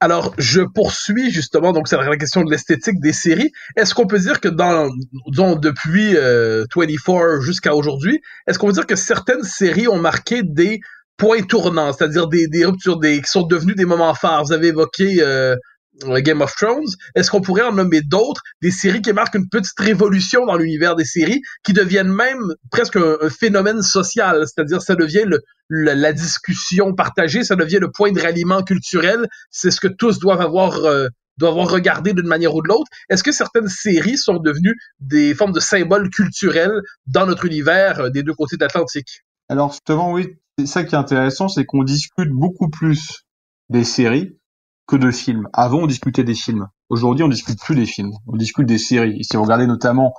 Alors, 0.00 0.34
je 0.38 0.60
poursuis 0.62 1.30
justement, 1.30 1.72
donc 1.72 1.88
c'est 1.88 1.96
la 1.96 2.16
question 2.16 2.42
de 2.42 2.50
l'esthétique 2.50 3.00
des 3.00 3.12
séries. 3.12 3.52
Est-ce 3.76 3.94
qu'on 3.94 4.06
peut 4.06 4.18
dire 4.18 4.40
que 4.40 4.48
dans, 4.48 4.90
disons, 5.28 5.56
depuis 5.56 6.14
24 6.14 7.10
euh, 7.10 7.40
jusqu'à 7.40 7.74
aujourd'hui, 7.74 8.20
est-ce 8.46 8.58
qu'on 8.58 8.68
peut 8.68 8.72
dire 8.72 8.86
que 8.86 8.96
certaines 8.96 9.42
séries 9.42 9.88
ont 9.88 9.98
marqué 9.98 10.42
des 10.42 10.80
points 11.16 11.42
tournants, 11.42 11.92
c'est-à-dire 11.92 12.26
des, 12.28 12.64
ruptures, 12.64 12.98
des, 12.98 13.20
qui 13.20 13.30
sont 13.30 13.42
devenus 13.42 13.76
des 13.76 13.84
moments 13.84 14.14
phares? 14.14 14.44
Vous 14.44 14.52
avez 14.52 14.68
évoqué 14.68 15.16
euh, 15.20 15.56
Game 16.00 16.40
of 16.40 16.54
Thrones, 16.56 16.88
est-ce 17.14 17.30
qu'on 17.30 17.40
pourrait 17.40 17.62
en 17.62 17.72
nommer 17.72 18.00
d'autres, 18.00 18.42
des 18.62 18.70
séries 18.70 19.02
qui 19.02 19.12
marquent 19.12 19.34
une 19.34 19.48
petite 19.48 19.78
révolution 19.78 20.46
dans 20.46 20.56
l'univers 20.56 20.96
des 20.96 21.04
séries, 21.04 21.42
qui 21.64 21.72
deviennent 21.72 22.12
même 22.12 22.54
presque 22.70 22.96
un, 22.96 23.28
phénomène 23.28 23.82
social, 23.82 24.44
c'est-à-dire 24.46 24.80
ça 24.82 24.94
devient 24.94 25.24
le, 25.26 25.40
la 25.68 26.12
discussion 26.12 26.94
partagée, 26.94 27.44
ça 27.44 27.56
devient 27.56 27.78
le 27.80 27.90
point 27.90 28.12
de 28.12 28.20
ralliement 28.20 28.62
culturel, 28.62 29.26
c'est 29.50 29.70
ce 29.70 29.80
que 29.80 29.88
tous 29.88 30.18
doivent 30.18 30.40
avoir 30.40 30.84
euh, 30.84 31.08
doivent 31.38 31.52
avoir 31.52 31.70
regardé 31.70 32.12
d'une 32.12 32.26
manière 32.26 32.54
ou 32.54 32.62
de 32.62 32.68
l'autre. 32.68 32.90
Est-ce 33.08 33.22
que 33.22 33.32
certaines 33.32 33.68
séries 33.68 34.18
sont 34.18 34.38
devenues 34.38 34.76
des 35.00 35.34
formes 35.34 35.52
de 35.52 35.60
symboles 35.60 36.10
culturels 36.10 36.80
dans 37.06 37.26
notre 37.26 37.46
univers 37.46 38.00
euh, 38.00 38.10
des 38.10 38.22
deux 38.22 38.34
côtés 38.34 38.56
de 38.56 38.62
l'Atlantique? 38.62 39.22
Alors 39.48 39.72
justement, 39.72 40.12
oui, 40.12 40.36
c'est 40.58 40.66
ça 40.66 40.84
qui 40.84 40.94
est 40.94 40.98
intéressant, 40.98 41.48
c'est 41.48 41.64
qu'on 41.64 41.84
discute 41.84 42.30
beaucoup 42.30 42.68
plus 42.68 43.22
des 43.70 43.84
séries 43.84 44.36
que 44.86 44.96
de 44.96 45.10
films. 45.10 45.48
Avant, 45.52 45.78
on 45.78 45.86
discutait 45.86 46.24
des 46.24 46.34
films. 46.34 46.68
Aujourd'hui, 46.88 47.24
on 47.24 47.28
discute 47.28 47.58
plus 47.60 47.74
des 47.74 47.86
films. 47.86 48.12
On 48.26 48.36
discute 48.36 48.66
des 48.66 48.78
séries. 48.78 49.16
Et 49.18 49.22
si 49.22 49.36
vous 49.36 49.42
regardez 49.42 49.66
notamment 49.66 50.12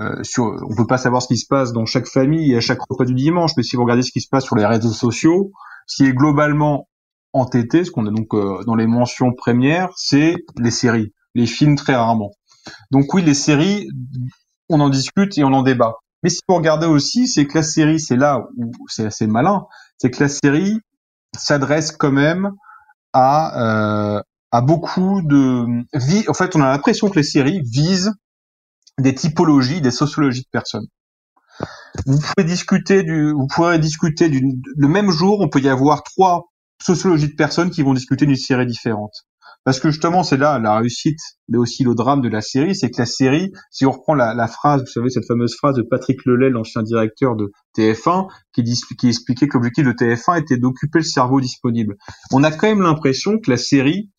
euh, 0.00 0.22
sur, 0.22 0.44
on 0.44 0.74
peut 0.74 0.86
pas 0.86 0.98
savoir 0.98 1.22
ce 1.22 1.28
qui 1.28 1.36
se 1.36 1.46
passe 1.46 1.72
dans 1.72 1.86
chaque 1.86 2.06
famille 2.06 2.52
et 2.52 2.56
à 2.56 2.60
chaque 2.60 2.80
repas 2.88 3.04
du 3.04 3.14
dimanche, 3.14 3.52
mais 3.56 3.62
si 3.62 3.76
vous 3.76 3.82
regardez 3.82 4.02
ce 4.02 4.12
qui 4.12 4.20
se 4.20 4.28
passe 4.28 4.44
sur 4.44 4.56
les 4.56 4.64
réseaux 4.64 4.92
sociaux, 4.92 5.52
ce 5.86 6.02
qui 6.02 6.08
est 6.08 6.12
globalement 6.12 6.88
entêté, 7.32 7.84
ce 7.84 7.90
qu'on 7.90 8.06
a 8.06 8.10
donc 8.10 8.34
euh, 8.34 8.62
dans 8.64 8.74
les 8.74 8.86
mentions 8.86 9.32
premières, 9.32 9.90
c'est 9.96 10.36
les 10.58 10.70
séries, 10.70 11.12
les 11.34 11.46
films 11.46 11.76
très 11.76 11.94
rarement. 11.94 12.30
Donc 12.90 13.12
oui, 13.14 13.22
les 13.22 13.34
séries, 13.34 13.88
on 14.68 14.80
en 14.80 14.88
discute 14.88 15.36
et 15.38 15.44
on 15.44 15.52
en 15.52 15.62
débat. 15.62 15.94
Mais 16.22 16.30
si 16.30 16.40
vous 16.48 16.54
regardez 16.54 16.86
aussi, 16.86 17.26
c'est 17.26 17.46
que 17.46 17.58
la 17.58 17.64
série, 17.64 17.98
c'est 17.98 18.16
là 18.16 18.46
où 18.56 18.70
c'est 18.88 19.06
assez 19.06 19.26
malin, 19.26 19.64
c'est 19.98 20.10
que 20.10 20.22
la 20.22 20.28
série 20.28 20.78
s'adresse 21.36 21.92
quand 21.92 22.12
même 22.12 22.52
à, 23.12 24.16
euh, 24.16 24.22
à 24.50 24.60
beaucoup 24.60 25.22
de. 25.22 25.66
En 26.28 26.34
fait, 26.34 26.56
on 26.56 26.60
a 26.60 26.70
l'impression 26.70 27.08
que 27.08 27.16
les 27.16 27.22
séries 27.22 27.60
visent 27.62 28.12
des 28.98 29.14
typologies, 29.14 29.80
des 29.80 29.90
sociologies 29.90 30.42
de 30.42 30.50
personnes. 30.52 30.86
Vous 32.06 32.18
pouvez 32.18 32.46
discuter 32.46 33.02
du, 33.02 33.32
vous 33.32 33.46
pourrez 33.46 33.78
discuter 33.78 34.28
du, 34.28 34.42
le 34.76 34.88
même 34.88 35.10
jour, 35.10 35.40
on 35.40 35.48
peut 35.48 35.60
y 35.60 35.68
avoir 35.68 36.02
trois 36.02 36.44
sociologies 36.80 37.28
de 37.28 37.34
personnes 37.34 37.70
qui 37.70 37.82
vont 37.82 37.94
discuter 37.94 38.26
d'une 38.26 38.36
série 38.36 38.66
différente. 38.66 39.12
Parce 39.64 39.78
que 39.78 39.90
justement, 39.90 40.24
c'est 40.24 40.36
là 40.36 40.58
la 40.58 40.78
réussite, 40.78 41.20
mais 41.48 41.58
aussi 41.58 41.84
le 41.84 41.94
drame 41.94 42.20
de 42.20 42.28
la 42.28 42.40
série, 42.40 42.74
c'est 42.74 42.90
que 42.90 42.98
la 42.98 43.06
série, 43.06 43.52
si 43.70 43.86
on 43.86 43.92
reprend 43.92 44.14
la, 44.14 44.48
phrase, 44.48 44.80
vous 44.80 44.90
savez, 44.90 45.08
cette 45.08 45.26
fameuse 45.26 45.54
phrase 45.54 45.76
de 45.76 45.82
Patrick 45.82 46.18
Lelay, 46.26 46.50
l'ancien 46.50 46.82
directeur 46.82 47.36
de 47.36 47.52
TF1, 47.76 48.26
qui, 48.52 48.64
qui 48.98 49.08
expliquait 49.08 49.46
que 49.46 49.56
l'objectif 49.56 49.84
de 49.84 49.92
TF1 49.92 50.40
était 50.40 50.56
d'occuper 50.56 50.98
le 50.98 51.04
cerveau 51.04 51.40
disponible. 51.40 51.96
On 52.32 52.42
a 52.42 52.50
quand 52.50 52.66
même 52.66 52.82
l'impression 52.82 53.38
que 53.38 53.50
la 53.50 53.56
série 53.56 54.10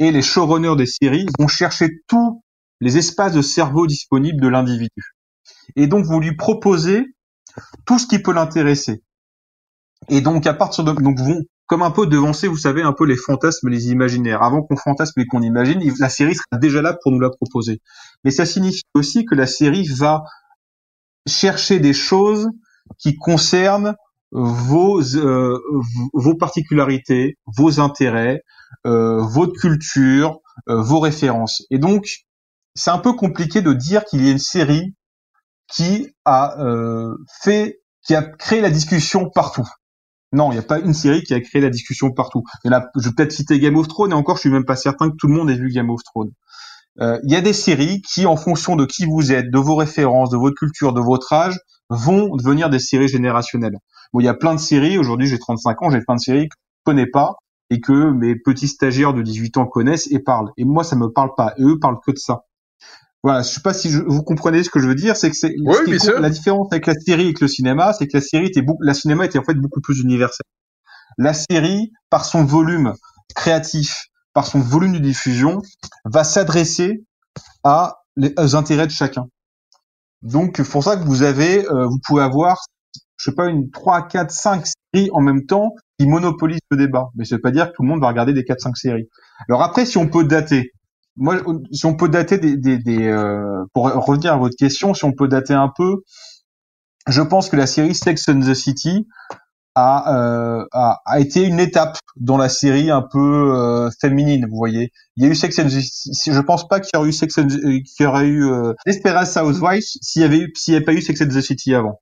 et 0.00 0.10
les 0.10 0.22
showrunners 0.22 0.76
des 0.76 0.86
séries 0.86 1.26
vont 1.38 1.46
chercher 1.46 1.88
tous 2.08 2.42
les 2.80 2.96
espaces 2.96 3.34
de 3.34 3.42
cerveau 3.42 3.86
disponibles 3.86 4.40
de 4.40 4.48
l'individu. 4.48 5.14
Et 5.76 5.86
donc, 5.86 6.04
vous 6.04 6.18
lui 6.18 6.34
proposez 6.34 7.04
tout 7.86 7.98
ce 7.98 8.06
qui 8.06 8.18
peut 8.18 8.32
l'intéresser. 8.32 9.02
Et 10.08 10.20
donc, 10.20 10.46
à 10.46 10.54
partir 10.54 10.82
de, 10.82 10.92
donc, 10.92 11.18
vont 11.20 11.42
comme 11.70 11.82
un 11.82 11.92
peu 11.92 12.08
devancer, 12.08 12.48
vous 12.48 12.56
savez, 12.56 12.82
un 12.82 12.92
peu 12.92 13.04
les 13.06 13.16
fantasmes 13.16 13.68
les 13.68 13.92
imaginaires. 13.92 14.42
Avant 14.42 14.60
qu'on 14.60 14.76
fantasme 14.76 15.20
et 15.20 15.26
qu'on 15.26 15.40
imagine, 15.40 15.80
la 16.00 16.08
série 16.08 16.34
sera 16.34 16.58
déjà 16.58 16.82
là 16.82 16.98
pour 17.00 17.12
nous 17.12 17.20
la 17.20 17.30
proposer. 17.30 17.80
Mais 18.24 18.32
ça 18.32 18.44
signifie 18.44 18.82
aussi 18.92 19.24
que 19.24 19.36
la 19.36 19.46
série 19.46 19.86
va 19.86 20.24
chercher 21.28 21.78
des 21.78 21.92
choses 21.92 22.48
qui 22.98 23.14
concernent 23.14 23.94
vos 24.32 25.00
euh, 25.14 25.60
vos 26.12 26.34
particularités, 26.34 27.38
vos 27.46 27.78
intérêts, 27.78 28.42
euh, 28.84 29.22
votre 29.22 29.52
culture, 29.52 30.40
euh, 30.68 30.82
vos 30.82 30.98
références. 30.98 31.62
Et 31.70 31.78
donc, 31.78 32.24
c'est 32.74 32.90
un 32.90 32.98
peu 32.98 33.12
compliqué 33.12 33.62
de 33.62 33.72
dire 33.72 34.04
qu'il 34.06 34.24
y 34.24 34.28
a 34.28 34.32
une 34.32 34.40
série 34.40 34.96
qui 35.68 36.08
a 36.24 36.56
fait, 37.42 37.80
qui 38.04 38.16
a 38.16 38.22
créé 38.22 38.60
la 38.60 38.70
discussion 38.70 39.30
partout. 39.30 39.68
Non, 40.32 40.52
il 40.52 40.54
n'y 40.54 40.60
a 40.60 40.62
pas 40.62 40.78
une 40.78 40.94
série 40.94 41.22
qui 41.22 41.34
a 41.34 41.40
créé 41.40 41.60
la 41.60 41.70
discussion 41.70 42.12
partout. 42.12 42.42
Il 42.64 42.70
y 42.70 42.74
a, 42.74 42.88
je 42.96 43.08
vais 43.08 43.14
peut-être 43.14 43.32
citer 43.32 43.58
Game 43.58 43.76
of 43.76 43.88
Thrones, 43.88 44.12
et 44.12 44.14
encore, 44.14 44.36
je 44.36 44.42
suis 44.42 44.50
même 44.50 44.64
pas 44.64 44.76
certain 44.76 45.10
que 45.10 45.16
tout 45.16 45.26
le 45.26 45.34
monde 45.34 45.50
ait 45.50 45.56
vu 45.56 45.70
Game 45.70 45.90
of 45.90 46.02
Thrones. 46.04 46.30
Euh, 47.00 47.18
il 47.24 47.32
y 47.32 47.36
a 47.36 47.40
des 47.40 47.52
séries 47.52 48.02
qui, 48.02 48.26
en 48.26 48.36
fonction 48.36 48.76
de 48.76 48.84
qui 48.84 49.06
vous 49.06 49.32
êtes, 49.32 49.50
de 49.50 49.58
vos 49.58 49.74
références, 49.74 50.30
de 50.30 50.36
votre 50.36 50.54
culture, 50.54 50.92
de 50.92 51.00
votre 51.00 51.32
âge, 51.32 51.58
vont 51.88 52.36
devenir 52.36 52.70
des 52.70 52.78
séries 52.78 53.08
générationnelles. 53.08 53.78
Bon, 54.12 54.20
il 54.20 54.24
y 54.24 54.28
a 54.28 54.34
plein 54.34 54.54
de 54.54 54.60
séries. 54.60 54.98
Aujourd'hui, 54.98 55.26
j'ai 55.26 55.38
35 55.38 55.82
ans, 55.82 55.90
j'ai 55.90 56.00
plein 56.00 56.14
de 56.14 56.20
séries 56.20 56.48
que 56.48 56.56
je 56.56 56.92
connais 56.92 57.06
pas 57.06 57.34
et 57.70 57.80
que 57.80 58.10
mes 58.10 58.36
petits 58.36 58.68
stagiaires 58.68 59.14
de 59.14 59.22
18 59.22 59.56
ans 59.56 59.66
connaissent 59.66 60.10
et 60.10 60.18
parlent. 60.18 60.50
Et 60.56 60.64
moi, 60.64 60.84
ça 60.84 60.96
me 60.96 61.08
parle 61.08 61.30
pas. 61.36 61.54
Et 61.56 61.62
eux 61.62 61.78
parlent 61.80 61.98
que 62.04 62.10
de 62.10 62.18
ça. 62.18 62.42
Voilà, 63.22 63.42
je 63.42 63.48
sais 63.48 63.60
pas 63.60 63.74
si 63.74 63.90
vous 63.90 64.22
comprenez 64.22 64.62
ce 64.62 64.70
que 64.70 64.80
je 64.80 64.86
veux 64.86 64.94
dire, 64.94 65.14
c'est 65.14 65.30
que 65.30 65.36
c'est 65.36 65.54
la 66.18 66.30
différence 66.30 66.68
avec 66.72 66.86
la 66.86 66.94
série 66.94 67.28
et 67.28 67.34
que 67.34 67.44
le 67.44 67.48
cinéma, 67.48 67.92
c'est 67.92 68.06
que 68.06 68.16
la 68.16 68.22
série 68.22 68.46
était 68.46 68.62
beaucoup, 68.62 68.82
la 68.82 68.94
cinéma 68.94 69.26
était 69.26 69.38
en 69.38 69.44
fait 69.44 69.54
beaucoup 69.54 69.80
plus 69.82 70.00
universel. 70.00 70.44
La 71.18 71.34
série, 71.34 71.92
par 72.08 72.24
son 72.24 72.44
volume 72.44 72.94
créatif, 73.34 74.06
par 74.32 74.46
son 74.46 74.60
volume 74.60 74.92
de 74.92 74.98
diffusion, 74.98 75.60
va 76.04 76.24
s'adresser 76.24 77.04
à 77.62 77.96
les, 78.16 78.32
aux 78.38 78.56
intérêts 78.56 78.86
de 78.86 78.92
chacun. 78.92 79.26
Donc, 80.22 80.54
c'est 80.56 80.70
pour 80.70 80.84
ça 80.84 80.96
que 80.96 81.04
vous 81.04 81.22
avez, 81.22 81.66
euh, 81.68 81.86
vous 81.86 81.98
pouvez 82.06 82.22
avoir, 82.22 82.62
je 83.18 83.30
sais 83.30 83.34
pas, 83.34 83.46
une 83.46 83.70
3, 83.70 84.08
4, 84.08 84.30
5 84.30 84.66
séries 84.66 85.10
en 85.12 85.20
même 85.20 85.46
temps 85.46 85.74
qui 85.98 86.06
monopolisent 86.06 86.60
le 86.70 86.76
débat. 86.76 87.08
Mais 87.16 87.24
ça 87.24 87.36
veut 87.36 87.40
pas 87.42 87.50
dire 87.50 87.70
que 87.70 87.72
tout 87.76 87.82
le 87.82 87.88
monde 87.88 88.00
va 88.00 88.08
regarder 88.08 88.32
des 88.32 88.44
4, 88.44 88.60
5 88.60 88.76
séries. 88.76 89.08
Alors 89.48 89.62
après, 89.62 89.86
si 89.86 89.98
on 89.98 90.08
peut 90.08 90.24
dater, 90.24 90.72
moi, 91.20 91.36
si 91.70 91.86
on 91.86 91.94
peut 91.94 92.08
dater 92.08 92.38
des, 92.38 92.56
des, 92.56 92.78
des 92.78 93.06
euh, 93.06 93.64
pour 93.74 93.84
revenir 93.84 94.32
à 94.32 94.36
votre 94.36 94.56
question, 94.56 94.94
si 94.94 95.04
on 95.04 95.12
peut 95.12 95.28
dater 95.28 95.54
un 95.54 95.70
peu, 95.74 96.02
je 97.06 97.22
pense 97.22 97.48
que 97.48 97.56
la 97.56 97.66
série 97.66 97.94
Sex 97.94 98.28
and 98.28 98.40
the 98.40 98.54
City 98.54 99.06
a, 99.74 100.14
euh, 100.14 100.64
a, 100.72 100.98
a, 101.04 101.20
été 101.20 101.44
une 101.44 101.60
étape 101.60 101.98
dans 102.16 102.36
la 102.36 102.48
série 102.48 102.90
un 102.90 103.02
peu 103.02 103.54
euh, 103.54 103.90
féminine, 104.00 104.46
vous 104.48 104.56
voyez. 104.56 104.92
Il 105.16 105.24
y 105.24 105.28
a 105.28 105.30
eu 105.30 105.34
Sex 105.34 105.58
and 105.58 105.66
the 105.66 105.80
City. 105.80 106.32
Je 106.32 106.40
pense 106.40 106.66
pas 106.66 106.80
qu'il 106.80 106.90
y 106.94 106.98
aurait 106.98 107.10
eu 107.10 107.12
Sex 107.12 107.38
and 107.38 107.48
the, 107.48 107.60
qu'il 107.60 107.84
y 108.00 108.06
aurait 108.06 108.26
eu 108.26 108.50
euh, 108.50 108.72
Desperate 108.86 109.28
Housewives 109.36 109.84
s'il 110.00 110.22
y 110.22 110.24
avait 110.24 110.46
s'il 110.54 110.72
n'y 110.72 110.76
avait 110.76 110.84
pas 110.84 110.94
eu 110.94 111.02
Sex 111.02 111.20
and 111.20 111.28
the 111.28 111.40
City 111.40 111.74
avant. 111.74 112.00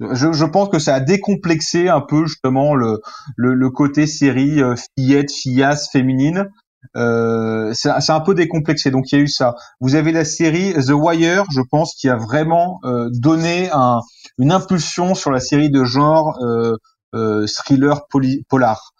Je, 0.00 0.32
je, 0.32 0.44
pense 0.44 0.70
que 0.70 0.80
ça 0.80 0.94
a 0.94 1.00
décomplexé 1.00 1.88
un 1.88 2.00
peu 2.00 2.26
justement 2.26 2.74
le, 2.74 3.00
le, 3.36 3.54
le 3.54 3.70
côté 3.70 4.08
série 4.08 4.60
euh, 4.60 4.74
fillette, 4.96 5.30
fillasse, 5.30 5.90
féminine 5.90 6.48
euh, 6.96 7.72
c'est 7.74 8.10
un 8.10 8.20
peu 8.20 8.34
décomplexé. 8.34 8.90
Donc 8.90 9.10
il 9.10 9.16
y 9.16 9.20
a 9.20 9.22
eu 9.22 9.28
ça. 9.28 9.54
Vous 9.80 9.94
avez 9.94 10.12
la 10.12 10.24
série 10.24 10.74
The 10.74 10.90
Wire, 10.90 11.44
je 11.50 11.60
pense, 11.60 11.94
qui 11.94 12.08
a 12.08 12.16
vraiment 12.16 12.80
euh, 12.84 13.08
donné 13.12 13.70
un, 13.72 14.00
une 14.38 14.52
impulsion 14.52 15.14
sur 15.14 15.30
la 15.30 15.40
série 15.40 15.70
de 15.70 15.84
genre 15.84 16.38
euh, 16.42 16.76
euh 17.14 17.46
thriller 17.46 18.06
polar. 18.48 18.92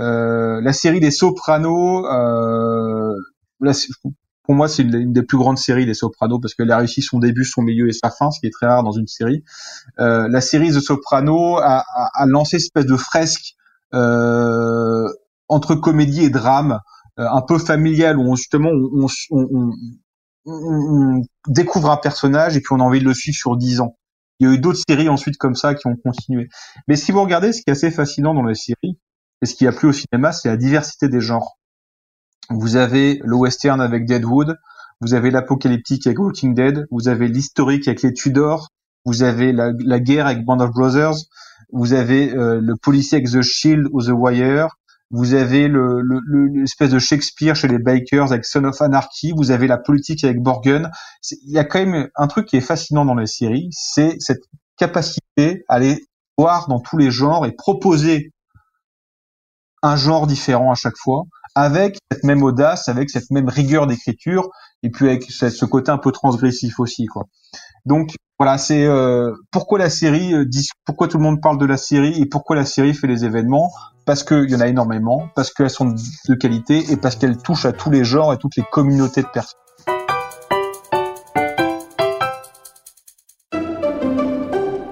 Euh, 0.00 0.60
la 0.62 0.72
série 0.72 1.00
des 1.00 1.10
Sopranos, 1.10 2.06
pour 4.44 4.56
moi, 4.56 4.66
c'est 4.66 4.82
une, 4.82 5.12
des 5.12 5.22
plus 5.22 5.38
grandes 5.38 5.58
séries 5.58 5.86
des 5.86 5.94
Sopranos 5.94 6.40
parce 6.40 6.54
qu'elle 6.54 6.70
a 6.72 6.78
réussi 6.78 7.02
son 7.02 7.18
début, 7.18 7.44
son 7.44 7.62
milieu 7.62 7.88
et 7.88 7.92
sa 7.92 8.10
fin, 8.10 8.30
ce 8.30 8.40
qui 8.40 8.46
est 8.46 8.50
très 8.50 8.66
rare 8.66 8.82
dans 8.82 8.92
une 8.92 9.06
série. 9.06 9.44
la 9.98 10.40
série 10.40 10.70
The 10.70 10.80
Sopranos 10.80 11.58
a, 11.58 11.84
a, 11.94 12.10
a 12.14 12.26
lancé 12.26 12.56
une 12.56 12.62
espèce 12.62 12.86
de 12.86 12.96
fresque 12.96 13.54
entre 15.48 15.74
comédie 15.74 16.24
et 16.24 16.30
drame 16.30 16.72
euh, 16.72 17.01
un 17.16 17.42
peu 17.42 17.58
familial 17.58 18.18
où 18.18 18.22
on, 18.22 18.36
justement 18.36 18.70
on, 18.70 19.06
on, 19.30 19.72
on, 20.46 21.22
découvre 21.48 21.90
un 21.90 21.96
personnage 21.96 22.56
et 22.56 22.60
puis 22.60 22.72
on 22.72 22.80
a 22.80 22.82
envie 22.82 23.00
de 23.00 23.04
le 23.04 23.14
suivre 23.14 23.36
sur 23.36 23.56
dix 23.56 23.80
ans. 23.80 23.96
Il 24.38 24.48
y 24.48 24.50
a 24.50 24.54
eu 24.54 24.58
d'autres 24.58 24.82
séries 24.88 25.08
ensuite 25.08 25.36
comme 25.36 25.54
ça 25.54 25.74
qui 25.74 25.86
ont 25.86 25.96
continué. 25.96 26.48
Mais 26.88 26.96
si 26.96 27.12
vous 27.12 27.22
regardez, 27.22 27.52
ce 27.52 27.58
qui 27.58 27.64
est 27.68 27.72
assez 27.72 27.90
fascinant 27.90 28.34
dans 28.34 28.42
les 28.42 28.54
séries, 28.54 28.98
et 29.42 29.46
ce 29.46 29.54
qui 29.54 29.66
a 29.66 29.72
plu 29.72 29.88
au 29.88 29.92
cinéma, 29.92 30.32
c'est 30.32 30.48
la 30.48 30.56
diversité 30.56 31.08
des 31.08 31.20
genres. 31.20 31.58
Vous 32.50 32.76
avez 32.76 33.20
le 33.24 33.36
western 33.36 33.80
avec 33.80 34.04
Deadwood, 34.04 34.56
vous 35.00 35.14
avez 35.14 35.30
l'apocalyptique 35.30 36.06
avec 36.06 36.18
Walking 36.18 36.54
Dead, 36.54 36.86
vous 36.90 37.08
avez 37.08 37.28
l'historique 37.28 37.88
avec 37.88 38.02
les 38.02 38.12
Tudors, 38.12 38.68
vous 39.04 39.22
avez 39.22 39.52
la, 39.52 39.72
la, 39.84 40.00
guerre 40.00 40.26
avec 40.26 40.44
Band 40.44 40.60
of 40.60 40.70
Brothers, 40.70 41.16
vous 41.72 41.92
avez 41.92 42.32
euh, 42.34 42.60
le 42.60 42.76
policier 42.76 43.18
avec 43.18 43.30
The 43.30 43.42
Shield 43.42 43.88
ou 43.92 44.02
The 44.02 44.10
Wire, 44.10 44.76
vous 45.12 45.34
avez 45.34 45.68
le, 45.68 46.02
l'espèce 46.54 46.90
de 46.90 46.98
Shakespeare 46.98 47.54
chez 47.54 47.68
les 47.68 47.78
Bakers 47.78 48.32
avec 48.32 48.46
Son 48.46 48.64
of 48.64 48.80
Anarchy, 48.80 49.32
vous 49.36 49.50
avez 49.50 49.66
la 49.66 49.76
politique 49.76 50.24
avec 50.24 50.40
Borgen. 50.42 50.90
Il 51.44 51.52
y 51.52 51.58
a 51.58 51.64
quand 51.64 51.84
même 51.84 52.08
un 52.16 52.26
truc 52.26 52.46
qui 52.46 52.56
est 52.56 52.62
fascinant 52.62 53.04
dans 53.04 53.14
les 53.14 53.26
séries, 53.26 53.68
c'est 53.72 54.16
cette 54.18 54.42
capacité 54.78 55.64
à 55.68 55.74
aller 55.74 56.02
voir 56.38 56.66
dans 56.68 56.80
tous 56.80 56.96
les 56.96 57.10
genres 57.10 57.44
et 57.44 57.52
proposer 57.52 58.32
un 59.82 59.96
genre 59.96 60.26
différent 60.26 60.72
à 60.72 60.74
chaque 60.74 60.96
fois, 60.96 61.24
avec 61.54 61.98
cette 62.10 62.24
même 62.24 62.42
audace, 62.42 62.88
avec 62.88 63.10
cette 63.10 63.30
même 63.30 63.48
rigueur 63.48 63.86
d'écriture, 63.86 64.48
et 64.82 64.90
puis 64.90 65.08
avec 65.08 65.24
ce 65.30 65.64
côté 65.66 65.90
un 65.90 65.98
peu 65.98 66.12
transgressif 66.12 66.80
aussi, 66.80 67.06
quoi. 67.06 67.24
Donc 67.84 68.14
voilà, 68.38 68.58
c'est 68.58 68.86
euh, 68.86 69.32
pourquoi 69.50 69.78
la 69.78 69.90
série, 69.90 70.34
euh, 70.34 70.48
pourquoi 70.84 71.08
tout 71.08 71.18
le 71.18 71.24
monde 71.24 71.40
parle 71.42 71.58
de 71.58 71.66
la 71.66 71.76
série 71.76 72.20
et 72.20 72.26
pourquoi 72.26 72.56
la 72.56 72.64
série 72.64 72.94
fait 72.94 73.06
les 73.06 73.24
événements? 73.24 73.70
Parce 74.04 74.24
qu'il 74.24 74.50
y 74.50 74.54
en 74.54 74.60
a 74.60 74.66
énormément, 74.66 75.28
parce 75.34 75.52
qu'elles 75.52 75.70
sont 75.70 75.94
de 76.28 76.34
qualité 76.34 76.90
et 76.90 76.96
parce 76.96 77.16
qu'elles 77.16 77.38
touchent 77.38 77.64
à 77.64 77.72
tous 77.72 77.90
les 77.90 78.04
genres 78.04 78.32
et 78.32 78.38
toutes 78.38 78.56
les 78.56 78.64
communautés 78.70 79.22
de 79.22 79.28
personnes. 79.28 79.58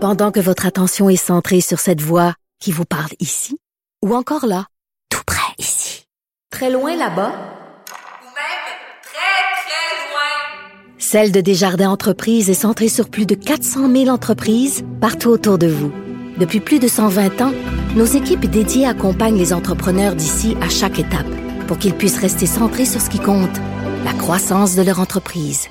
Pendant 0.00 0.30
que 0.30 0.40
votre 0.40 0.66
attention 0.66 1.10
est 1.10 1.16
centrée 1.16 1.60
sur 1.60 1.78
cette 1.78 2.00
voix 2.00 2.34
qui 2.58 2.72
vous 2.72 2.86
parle 2.86 3.10
ici, 3.20 3.58
ou 4.04 4.14
encore 4.14 4.46
là, 4.46 4.66
tout 5.10 5.22
près 5.26 5.52
ici, 5.58 6.06
très 6.50 6.70
loin 6.70 6.96
là-bas, 6.96 7.32
ou 7.32 8.24
même 8.24 8.66
très, 9.02 9.42
très 9.62 10.10
loin. 10.10 10.96
Celle 10.98 11.32
de 11.32 11.40
Desjardins 11.40 11.90
Entreprises 11.90 12.48
est 12.48 12.54
centrée 12.54 12.88
sur 12.88 13.10
plus 13.10 13.26
de 13.26 13.34
400 13.34 13.92
000 13.92 14.08
entreprises 14.08 14.84
partout 15.00 15.28
autour 15.28 15.58
de 15.58 15.66
vous. 15.66 15.92
Depuis 16.40 16.60
plus 16.60 16.78
de 16.78 16.88
120 16.88 17.42
ans, 17.42 17.52
nos 17.94 18.06
équipes 18.06 18.46
dédiées 18.46 18.86
accompagnent 18.86 19.36
les 19.36 19.52
entrepreneurs 19.52 20.14
d'ici 20.14 20.56
à 20.62 20.70
chaque 20.70 20.98
étape 20.98 21.28
pour 21.68 21.76
qu'ils 21.76 21.92
puissent 21.92 22.18
rester 22.18 22.46
centrés 22.46 22.86
sur 22.86 23.02
ce 23.02 23.10
qui 23.10 23.18
compte, 23.18 23.60
la 24.06 24.14
croissance 24.14 24.74
de 24.74 24.80
leur 24.80 25.00
entreprise. 25.00 25.68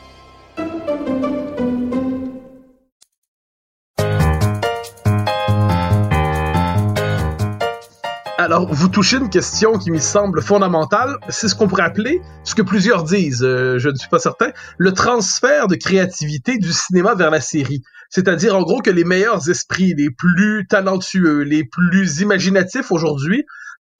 Alors, 8.37 8.71
vous 8.71 8.89
touchez 8.89 9.17
une 9.17 9.29
question 9.29 9.73
qui 9.77 9.91
me 9.91 9.99
semble 9.99 10.41
fondamentale. 10.41 11.17
C'est 11.29 11.47
ce 11.47 11.55
qu'on 11.55 11.67
pourrait 11.67 11.83
appeler, 11.83 12.21
ce 12.43 12.55
que 12.55 12.61
plusieurs 12.61 13.03
disent, 13.03 13.43
euh, 13.43 13.77
je 13.79 13.89
ne 13.89 13.95
suis 13.95 14.09
pas 14.09 14.17
certain, 14.17 14.51
le 14.77 14.93
transfert 14.93 15.67
de 15.67 15.75
créativité 15.75 16.57
du 16.57 16.71
cinéma 16.71 17.15
vers 17.15 17.31
la 17.31 17.41
série. 17.41 17.81
C'est-à-dire, 18.09 18.55
en 18.55 18.63
gros, 18.63 18.81
que 18.81 18.89
les 18.89 19.03
meilleurs 19.03 19.49
esprits, 19.49 19.93
les 19.95 20.09
plus 20.09 20.65
talentueux, 20.67 21.41
les 21.41 21.63
plus 21.63 22.21
imaginatifs 22.21 22.91
aujourd'hui 22.91 23.45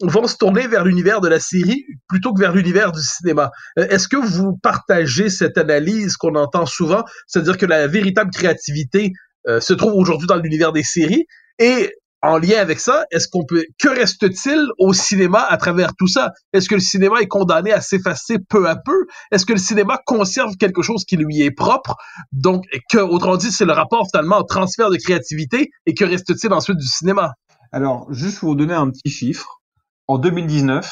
vont 0.01 0.27
se 0.27 0.37
tourner 0.37 0.67
vers 0.67 0.85
l'univers 0.85 1.21
de 1.21 1.27
la 1.27 1.39
série 1.39 1.85
plutôt 2.07 2.33
que 2.33 2.39
vers 2.39 2.53
l'univers 2.53 2.91
du 2.91 3.01
cinéma. 3.01 3.51
Euh, 3.77 3.87
est-ce 3.89 4.07
que 4.07 4.15
vous 4.15 4.57
partagez 4.63 5.29
cette 5.29 5.57
analyse 5.57 6.15
qu'on 6.15 6.35
entend 6.35 6.65
souvent, 6.65 7.03
c'est-à-dire 7.27 7.57
que 7.57 7.65
la 7.65 7.87
véritable 7.87 8.31
créativité 8.31 9.11
euh, 9.47 9.59
se 9.59 9.73
trouve 9.73 9.93
aujourd'hui 9.93 10.27
dans 10.27 10.37
l'univers 10.37 10.71
des 10.71 10.83
séries 10.83 11.25
et 11.59 11.93
en 12.21 12.37
lien 12.37 12.59
avec 12.59 12.79
ça, 12.79 13.05
est-ce 13.11 13.27
qu'on 13.27 13.45
peut 13.45 13.63
que 13.79 13.87
reste-t-il 13.87 14.67
au 14.77 14.93
cinéma 14.93 15.41
à 15.41 15.57
travers 15.57 15.95
tout 15.95 16.07
ça? 16.07 16.31
Est-ce 16.53 16.67
que 16.67 16.75
le 16.75 16.81
cinéma 16.81 17.21
est 17.21 17.27
condamné 17.27 17.71
à 17.71 17.81
s'effacer 17.81 18.37
peu 18.49 18.67
à 18.67 18.75
peu? 18.75 19.05
Est-ce 19.31 19.45
que 19.45 19.53
le 19.53 19.59
cinéma 19.59 19.99
conserve 20.05 20.55
quelque 20.57 20.81
chose 20.81 21.05
qui 21.05 21.15
lui 21.15 21.41
est 21.41 21.51
propre? 21.51 21.95
Donc 22.31 22.65
que 22.89 22.97
autrement 22.97 23.37
dit, 23.37 23.51
c'est 23.51 23.65
le 23.65 23.73
rapport 23.73 24.05
finalement 24.11 24.39
au 24.39 24.43
transfert 24.43 24.89
de 24.89 24.97
créativité 24.97 25.69
et 25.85 25.93
que 25.93 26.03
reste-t-il 26.03 26.51
ensuite 26.53 26.77
du 26.77 26.87
cinéma? 26.87 27.33
Alors, 27.71 28.11
juste 28.11 28.39
pour 28.39 28.49
vous 28.49 28.55
donner 28.55 28.73
un 28.73 28.89
petit 28.89 29.09
chiffre, 29.09 29.61
en 30.07 30.17
2019, 30.17 30.91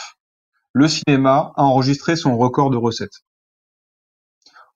le 0.74 0.88
cinéma 0.88 1.52
a 1.56 1.64
enregistré 1.64 2.16
son 2.16 2.38
record 2.38 2.70
de 2.70 2.78
recettes. 2.78 3.24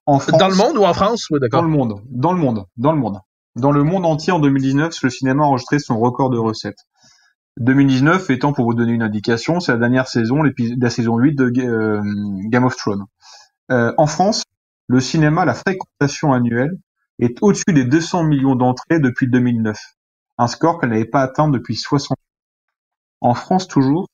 En 0.08 0.18
France, 0.20 0.40
dans 0.40 0.48
le 0.48 0.56
monde 0.56 0.78
ou 0.78 0.84
en 0.84 0.94
France? 0.96 1.28
Oui, 1.30 1.40
d'accord. 1.40 1.62
Dans 1.62 1.68
le 1.68 1.72
monde, 1.72 2.02
dans 2.10 2.34
le 2.34 2.40
monde, 2.40 2.66
dans 2.76 2.92
le 2.92 2.98
monde. 2.98 3.20
Dans 3.56 3.72
le 3.72 3.84
monde 3.84 4.06
entier 4.06 4.32
en 4.32 4.40
2019, 4.40 5.02
le 5.04 5.10
cinéma 5.10 5.44
a 5.44 5.48
enregistré 5.48 5.80
son 5.80 6.00
record 6.00 6.30
de 6.30 6.38
recettes. 6.38 6.88
2019 7.58 8.30
étant, 8.30 8.54
pour 8.54 8.66
vous 8.66 8.74
donner 8.74 8.94
une 8.94 9.02
indication, 9.02 9.60
c'est 9.60 9.74
la 9.74 9.78
dernière 9.78 10.08
saison, 10.08 10.42
la 10.42 10.90
saison 10.90 11.18
8 11.18 11.36
de 11.36 11.52
euh, 11.62 12.02
Game 12.46 12.64
of 12.64 12.76
Thrones. 12.78 13.04
Euh, 13.72 13.94
en 13.98 14.08
France, 14.08 14.44
le 14.88 15.02
cinéma, 15.02 15.44
la 15.44 15.54
fréquentation 15.54 16.32
annuelle 16.32 16.78
est 17.20 17.38
au-dessus 17.42 17.74
des 17.74 17.84
200 17.84 18.24
millions 18.24 18.56
d'entrées 18.56 19.00
depuis 19.00 19.30
2009, 19.30 19.78
un 20.38 20.48
score 20.48 20.80
qu'elle 20.80 20.92
n'avait 20.92 21.06
pas 21.06 21.22
atteint 21.22 21.50
depuis 21.50 21.76
60 21.76 22.12
ans. 22.12 22.22
En 23.20 23.34
France 23.34 23.68
toujours, 23.68 24.08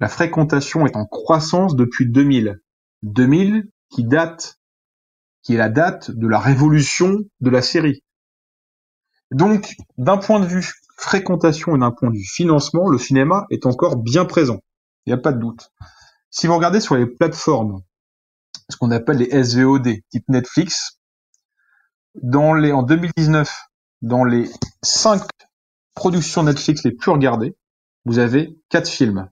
la 0.00 0.08
fréquentation 0.08 0.86
est 0.86 0.96
en 0.96 1.06
croissance 1.06 1.76
depuis 1.76 2.10
2000. 2.10 2.60
2000 3.02 3.68
qui 3.90 4.04
date, 4.04 4.58
qui 5.42 5.54
est 5.54 5.58
la 5.58 5.68
date 5.68 6.10
de 6.10 6.26
la 6.26 6.38
révolution 6.38 7.18
de 7.40 7.50
la 7.50 7.62
série. 7.62 8.03
Donc, 9.34 9.74
d'un 9.98 10.16
point 10.16 10.38
de 10.38 10.46
vue 10.46 10.64
fréquentation 10.96 11.74
et 11.74 11.78
d'un 11.80 11.90
point 11.90 12.08
de 12.08 12.16
vue 12.16 12.24
financement, 12.24 12.88
le 12.88 12.98
cinéma 12.98 13.46
est 13.50 13.66
encore 13.66 13.96
bien 13.96 14.24
présent. 14.24 14.60
Il 15.04 15.12
n'y 15.12 15.18
a 15.18 15.20
pas 15.20 15.32
de 15.32 15.40
doute. 15.40 15.72
Si 16.30 16.46
vous 16.46 16.54
regardez 16.54 16.78
sur 16.78 16.94
les 16.94 17.06
plateformes, 17.06 17.82
ce 18.70 18.76
qu'on 18.76 18.92
appelle 18.92 19.16
les 19.16 19.42
SVOD, 19.42 19.88
type 20.08 20.28
Netflix, 20.28 21.00
dans 22.22 22.54
les, 22.54 22.70
en 22.70 22.84
2019, 22.84 23.52
dans 24.02 24.22
les 24.22 24.48
cinq 24.84 25.22
productions 25.94 26.44
Netflix 26.44 26.84
les 26.84 26.92
plus 26.92 27.10
regardées, 27.10 27.56
vous 28.04 28.20
avez 28.20 28.56
quatre 28.68 28.88
films. 28.88 29.28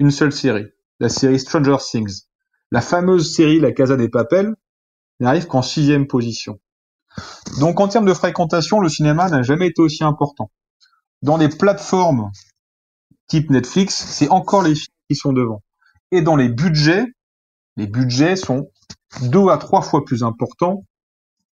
Une 0.00 0.10
seule 0.10 0.32
série. 0.32 0.66
La 0.98 1.08
série 1.08 1.38
Stranger 1.38 1.76
Things. 1.78 2.22
La 2.72 2.80
fameuse 2.80 3.32
série 3.32 3.60
La 3.60 3.70
Casa 3.70 3.96
des 3.96 4.08
Papels 4.08 4.56
n'arrive 5.20 5.46
qu'en 5.46 5.62
sixième 5.62 6.08
position. 6.08 6.58
Donc 7.58 7.80
en 7.80 7.88
termes 7.88 8.06
de 8.06 8.14
fréquentation, 8.14 8.80
le 8.80 8.88
cinéma 8.88 9.28
n'a 9.28 9.42
jamais 9.42 9.68
été 9.68 9.82
aussi 9.82 10.04
important. 10.04 10.50
Dans 11.22 11.36
les 11.36 11.48
plateformes 11.48 12.30
type 13.28 13.50
Netflix, 13.50 13.94
c'est 13.94 14.28
encore 14.28 14.62
les 14.62 14.74
films 14.74 14.94
qui 15.08 15.16
sont 15.16 15.32
devant. 15.32 15.62
Et 16.10 16.22
dans 16.22 16.36
les 16.36 16.48
budgets, 16.48 17.06
les 17.76 17.86
budgets 17.86 18.36
sont 18.36 18.70
deux 19.22 19.48
à 19.48 19.58
trois 19.58 19.82
fois 19.82 20.04
plus 20.04 20.22
importants 20.22 20.84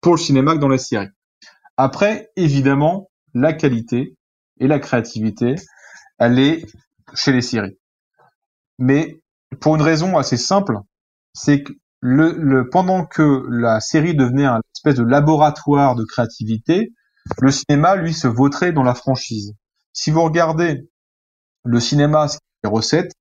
pour 0.02 0.14
le 0.14 0.20
cinéma 0.20 0.54
que 0.54 0.60
dans 0.60 0.68
la 0.68 0.78
série. 0.78 1.10
Après, 1.76 2.30
évidemment, 2.36 3.10
la 3.34 3.54
qualité 3.54 4.16
et 4.60 4.68
la 4.68 4.80
créativité, 4.80 5.56
elle 6.18 6.40
est 6.40 6.66
chez 7.14 7.32
les 7.32 7.42
séries. 7.42 7.78
Mais 8.80 9.22
pour 9.60 9.76
une 9.76 9.82
raison 9.82 10.18
assez 10.18 10.38
simple, 10.38 10.78
c'est 11.34 11.64
que 11.64 11.74
le, 12.02 12.70
pendant 12.70 13.06
que 13.06 13.46
la 13.50 13.80
série 13.80 14.16
devenait 14.16 14.46
un 14.46 14.62
espèce 14.76 14.96
de 14.96 15.04
laboratoire 15.04 15.96
de 15.96 16.06
créativité, 16.06 16.94
le 17.42 17.52
cinéma, 17.52 17.96
lui, 17.96 18.14
se 18.14 18.28
vautrait 18.28 18.72
dans 18.72 18.84
la 18.84 18.94
franchise. 18.94 19.54
Si 19.94 20.12
vous 20.12 20.24
regardez 20.24 20.90
le 21.66 21.80
cinéma, 21.80 22.28
les 22.64 22.70
recettes, 22.70 23.12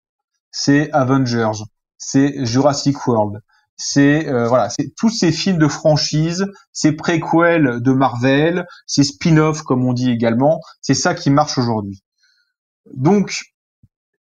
c'est 0.50 0.90
Avengers, 0.92 1.64
c'est 1.98 2.44
Jurassic 2.44 3.06
World, 3.06 3.40
c'est 3.76 4.28
euh, 4.28 4.48
voilà, 4.48 4.70
c'est 4.70 4.94
tous 4.96 5.10
ces 5.10 5.32
films 5.32 5.58
de 5.58 5.68
franchise, 5.68 6.46
ces 6.72 6.92
préquels 6.92 7.80
de 7.80 7.92
Marvel, 7.92 8.66
ces 8.86 9.04
spin-offs 9.04 9.62
comme 9.62 9.84
on 9.84 9.92
dit 9.92 10.10
également, 10.10 10.60
c'est 10.80 10.94
ça 10.94 11.14
qui 11.14 11.30
marche 11.30 11.58
aujourd'hui. 11.58 12.02
Donc, 12.94 13.42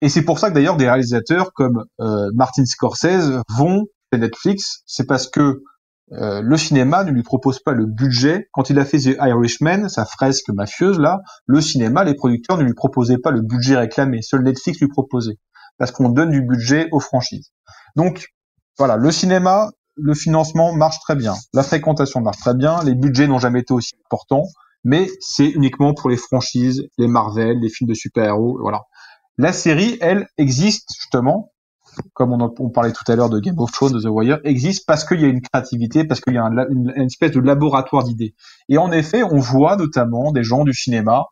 et 0.02 0.10
c'est 0.10 0.24
pour 0.24 0.40
ça 0.40 0.50
que 0.50 0.56
d'ailleurs 0.56 0.78
des 0.78 0.88
réalisateurs 0.88 1.54
comme 1.54 1.86
euh, 2.00 2.30
Martin 2.34 2.66
Scorsese 2.66 3.42
vont 3.50 3.86
Netflix, 4.18 4.84
c'est 4.86 5.06
parce 5.06 5.28
que 5.28 5.64
euh, 6.12 6.42
le 6.42 6.58
cinéma 6.58 7.04
ne 7.04 7.12
lui 7.12 7.24
propose 7.24 7.60
pas 7.60 7.72
le 7.72 7.86
budget. 7.86 8.48
Quand 8.52 8.70
il 8.70 8.78
a 8.78 8.86
fait 8.86 9.00
The 9.00 9.18
Irishman, 9.20 9.90
sa 9.90 10.06
fresque 10.06 10.50
mafieuse 10.50 11.00
là, 11.00 11.22
le 11.46 11.62
cinéma, 11.62 12.04
les 12.04 12.14
producteurs 12.14 12.58
ne 12.58 12.64
lui 12.64 12.74
proposaient 12.74 13.18
pas 13.18 13.32
le 13.32 13.42
budget 13.42 13.78
réclamé. 13.78 14.22
Seul 14.22 14.44
Netflix 14.44 14.80
lui 14.80 14.90
proposait. 14.90 15.38
Parce 15.78 15.92
qu'on 15.92 16.10
donne 16.10 16.30
du 16.30 16.42
budget 16.42 16.88
aux 16.92 17.00
franchises. 17.00 17.52
Donc, 17.96 18.28
voilà, 18.78 18.96
le 18.96 19.12
cinéma, 19.12 19.70
le 19.96 20.14
financement 20.14 20.74
marche 20.74 21.00
très 21.00 21.16
bien. 21.16 21.34
La 21.54 21.64
fréquentation 21.64 22.22
marche 22.22 22.40
très 22.40 22.54
bien. 22.54 22.84
Les 22.84 22.96
budgets 22.96 23.28
n'ont 23.28 23.40
jamais 23.40 23.62
été 23.62 23.74
aussi 23.74 23.94
importants. 24.06 24.44
Mais 24.84 25.08
c'est 25.20 25.48
uniquement 25.48 25.94
pour 25.94 26.10
les 26.10 26.18
franchises, 26.18 26.84
les 26.98 27.08
Marvel, 27.08 27.60
les 27.60 27.70
films 27.70 27.90
de 27.90 27.94
super-héros, 27.94 28.58
voilà. 28.60 28.82
La 29.38 29.54
série, 29.54 29.98
elle, 30.02 30.28
existe 30.38 30.90
justement 31.00 31.53
comme 32.14 32.34
on, 32.34 32.70
parlait 32.70 32.92
tout 32.92 33.10
à 33.12 33.16
l'heure 33.16 33.30
de 33.30 33.40
Game 33.40 33.58
of 33.60 33.72
Thrones, 33.72 33.94
de 33.94 34.00
The 34.00 34.08
Wire, 34.10 34.40
existe 34.44 34.86
parce 34.86 35.06
qu'il 35.06 35.22
y 35.22 35.26
a 35.26 35.28
une 35.28 35.42
créativité, 35.42 36.04
parce 36.04 36.22
qu'il 36.22 36.34
y 36.34 36.38
a 36.38 36.44
une, 36.70 36.92
espèce 36.98 37.32
de 37.32 37.40
laboratoire 37.40 38.04
d'idées. 38.04 38.36
Et 38.70 38.78
en 38.78 38.92
effet, 38.92 39.24
on 39.24 39.38
voit 39.38 39.76
notamment 39.76 40.32
des 40.32 40.44
gens 40.44 40.64
du 40.64 40.74
cinéma 40.74 41.26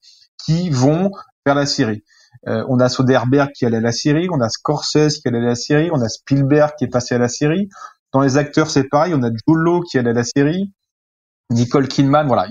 qui 0.45 0.69
vont 0.69 1.11
vers 1.45 1.55
la 1.55 1.65
série. 1.65 2.03
Euh, 2.47 2.63
on 2.69 2.79
a 2.79 2.89
Soderbergh 2.89 3.51
qui 3.51 3.65
allait 3.65 3.77
à 3.77 3.81
la 3.81 3.91
série, 3.91 4.27
on 4.31 4.41
a 4.41 4.49
Scorsese 4.49 5.19
qui 5.19 5.27
allait 5.27 5.39
à 5.39 5.41
la 5.41 5.55
série, 5.55 5.89
on 5.91 6.01
a 6.01 6.09
Spielberg 6.09 6.71
qui 6.77 6.85
est 6.85 6.89
passé 6.89 7.15
à 7.15 7.17
la 7.17 7.27
série. 7.27 7.69
Dans 8.13 8.21
les 8.21 8.37
acteurs, 8.37 8.69
c'est 8.69 8.89
pareil, 8.89 9.13
on 9.15 9.23
a 9.23 9.29
Joe 9.47 9.81
qui 9.89 9.97
allait 9.97 10.09
à 10.09 10.13
la 10.13 10.23
série. 10.23 10.71
Nicole 11.51 11.87
Kidman, 11.87 12.27
voilà. 12.27 12.47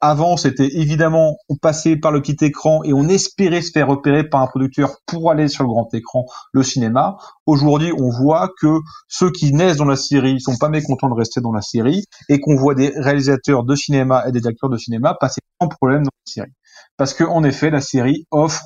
avant, 0.00 0.36
c'était 0.36 0.68
évidemment, 0.74 1.36
on 1.48 1.56
passait 1.56 1.96
par 1.96 2.12
le 2.12 2.20
petit 2.20 2.44
écran 2.44 2.82
et 2.84 2.92
on 2.92 3.08
espérait 3.08 3.62
se 3.62 3.70
faire 3.70 3.88
repérer 3.88 4.28
par 4.28 4.42
un 4.42 4.46
producteur 4.46 4.96
pour 5.06 5.30
aller 5.30 5.48
sur 5.48 5.64
le 5.64 5.68
grand 5.68 5.92
écran, 5.94 6.26
le 6.52 6.62
cinéma. 6.62 7.16
Aujourd'hui, 7.46 7.92
on 7.98 8.10
voit 8.10 8.50
que 8.60 8.78
ceux 9.08 9.30
qui 9.30 9.52
naissent 9.52 9.78
dans 9.78 9.84
la 9.84 9.96
série 9.96 10.40
sont 10.40 10.56
pas 10.56 10.68
mécontents 10.68 11.08
de 11.08 11.14
rester 11.14 11.40
dans 11.40 11.52
la 11.52 11.62
série 11.62 12.04
et 12.28 12.40
qu'on 12.40 12.56
voit 12.56 12.74
des 12.74 12.92
réalisateurs 12.96 13.64
de 13.64 13.74
cinéma 13.74 14.24
et 14.28 14.32
des 14.32 14.46
acteurs 14.46 14.70
de 14.70 14.76
cinéma 14.76 15.16
passer 15.18 15.40
sans 15.60 15.68
problème 15.68 16.02
dans 16.02 16.10
la 16.26 16.32
série. 16.32 16.52
Parce 16.96 17.14
que, 17.14 17.24
en 17.24 17.44
effet, 17.44 17.70
la 17.70 17.80
série 17.80 18.26
offre 18.30 18.62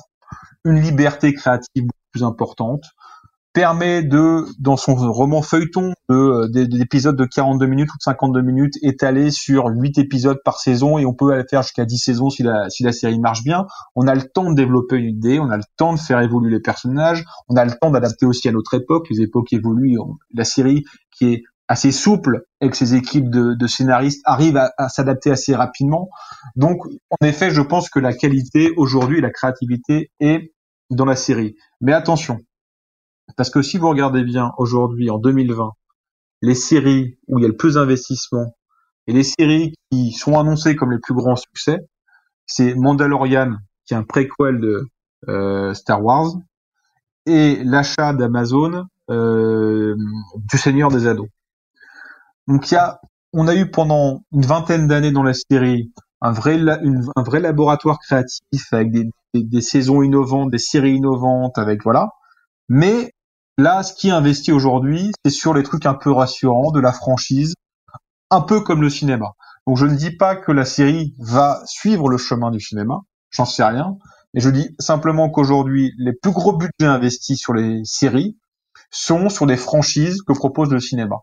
une 0.65 0.81
liberté 0.81 1.33
créative 1.33 1.85
plus 2.11 2.23
importante, 2.23 2.83
permet 3.53 4.03
de, 4.03 4.45
dans 4.59 4.77
son 4.77 4.95
roman 4.95 5.41
feuilleton, 5.41 5.93
de, 6.07 6.65
d'épisodes 6.65 7.15
de 7.15 7.25
42 7.25 7.65
minutes 7.65 7.89
ou 7.93 7.97
de 7.97 8.03
52 8.03 8.41
minutes 8.41 8.75
étalés 8.81 9.31
sur 9.31 9.65
8 9.67 9.97
épisodes 9.97 10.39
par 10.45 10.59
saison 10.59 10.97
et 10.97 11.05
on 11.05 11.13
peut 11.13 11.31
aller 11.31 11.45
faire 11.49 11.63
jusqu'à 11.63 11.85
10 11.85 11.97
saisons 11.97 12.29
si 12.29 12.43
la, 12.43 12.69
si 12.69 12.83
la 12.83 12.91
série 12.91 13.19
marche 13.19 13.43
bien. 13.43 13.65
On 13.95 14.07
a 14.07 14.15
le 14.15 14.23
temps 14.23 14.49
de 14.49 14.55
développer 14.55 14.97
une 14.97 15.09
idée, 15.09 15.39
on 15.39 15.49
a 15.49 15.57
le 15.57 15.63
temps 15.77 15.93
de 15.93 15.99
faire 15.99 16.19
évoluer 16.21 16.51
les 16.51 16.61
personnages, 16.61 17.23
on 17.47 17.55
a 17.55 17.65
le 17.65 17.71
temps 17.71 17.89
d'adapter 17.89 18.25
aussi 18.25 18.47
à 18.47 18.51
notre 18.51 18.75
époque, 18.75 19.07
les 19.09 19.21
époques 19.21 19.51
évoluent, 19.51 19.97
la 20.33 20.45
série 20.45 20.83
qui 21.17 21.33
est 21.33 21.43
assez 21.67 21.91
souple 21.91 22.45
avec 22.61 22.75
ses 22.75 22.95
équipes 22.95 23.29
de, 23.29 23.53
de 23.53 23.67
scénaristes 23.67 24.21
arrive 24.25 24.57
à, 24.57 24.71
à 24.77 24.89
s'adapter 24.89 25.31
assez 25.31 25.55
rapidement. 25.55 26.09
Donc, 26.55 26.79
en 27.09 27.25
effet, 27.25 27.51
je 27.51 27.61
pense 27.61 27.89
que 27.89 27.99
la 27.99 28.13
qualité 28.13 28.71
aujourd'hui, 28.75 29.21
la 29.21 29.29
créativité 29.29 30.11
est 30.19 30.51
dans 30.89 31.05
la 31.05 31.15
série. 31.15 31.55
Mais 31.81 31.93
attention, 31.93 32.39
parce 33.35 33.49
que 33.49 33.61
si 33.61 33.77
vous 33.77 33.89
regardez 33.89 34.23
bien 34.23 34.51
aujourd'hui, 34.57 35.09
en 35.09 35.17
2020, 35.17 35.71
les 36.41 36.55
séries 36.55 37.17
où 37.27 37.39
il 37.39 37.43
y 37.43 37.45
a 37.45 37.49
le 37.49 37.57
plus 37.57 37.75
d'investissement 37.75 38.55
et 39.07 39.13
les 39.13 39.23
séries 39.23 39.73
qui 39.91 40.11
sont 40.11 40.39
annoncées 40.39 40.75
comme 40.75 40.91
les 40.91 40.99
plus 40.99 41.13
grands 41.13 41.35
succès, 41.35 41.79
c'est 42.45 42.75
Mandalorian, 42.75 43.55
qui 43.85 43.93
est 43.93 43.97
un 43.97 44.03
préquel 44.03 44.59
de 44.59 44.87
euh, 45.27 45.73
Star 45.73 46.03
Wars, 46.03 46.33
et 47.25 47.63
l'achat 47.63 48.13
d'Amazon 48.13 48.85
euh, 49.09 49.95
du 50.35 50.57
Seigneur 50.57 50.89
des 50.89 51.07
Ados. 51.07 51.27
Donc 52.47 52.71
il 52.71 52.75
y 52.75 52.77
a, 52.77 52.99
on 53.33 53.47
a 53.47 53.55
eu 53.55 53.69
pendant 53.69 54.23
une 54.31 54.45
vingtaine 54.45 54.87
d'années 54.87 55.11
dans 55.11 55.23
la 55.23 55.33
série 55.33 55.91
un 56.21 56.31
vrai, 56.31 56.59
un 56.59 57.23
vrai 57.23 57.39
laboratoire 57.39 57.99
créatif 57.99 58.73
avec 58.73 58.91
des, 58.91 59.09
des, 59.33 59.61
saisons 59.61 60.01
innovantes, 60.01 60.51
des 60.51 60.57
séries 60.57 60.95
innovantes, 60.95 61.57
avec 61.57 61.83
voilà. 61.83 62.09
Mais 62.67 63.13
là, 63.59 63.83
ce 63.83 63.93
qui 63.93 64.07
est 64.07 64.11
investi 64.11 64.51
aujourd'hui, 64.51 65.11
c'est 65.23 65.31
sur 65.31 65.53
les 65.53 65.63
trucs 65.63 65.85
un 65.85 65.93
peu 65.93 66.11
rassurants 66.11 66.71
de 66.71 66.79
la 66.79 66.93
franchise, 66.93 67.53
un 68.31 68.41
peu 68.41 68.61
comme 68.61 68.81
le 68.81 68.89
cinéma. 68.89 69.33
Donc 69.67 69.77
je 69.77 69.85
ne 69.85 69.95
dis 69.95 70.11
pas 70.11 70.35
que 70.35 70.51
la 70.51 70.65
série 70.65 71.13
va 71.19 71.61
suivre 71.65 72.09
le 72.09 72.17
chemin 72.17 72.51
du 72.51 72.59
cinéma, 72.59 73.01
j'en 73.31 73.45
sais 73.45 73.63
rien, 73.63 73.97
mais 74.33 74.41
je 74.41 74.49
dis 74.49 74.69
simplement 74.79 75.29
qu'aujourd'hui, 75.29 75.93
les 75.97 76.13
plus 76.13 76.31
gros 76.31 76.53
budgets 76.53 76.71
investis 76.81 77.37
sur 77.37 77.53
les 77.53 77.81
séries 77.83 78.37
sont 78.91 79.29
sur 79.29 79.45
des 79.45 79.57
franchises 79.57 80.21
que 80.21 80.33
propose 80.33 80.69
le 80.71 80.79
cinéma. 80.79 81.17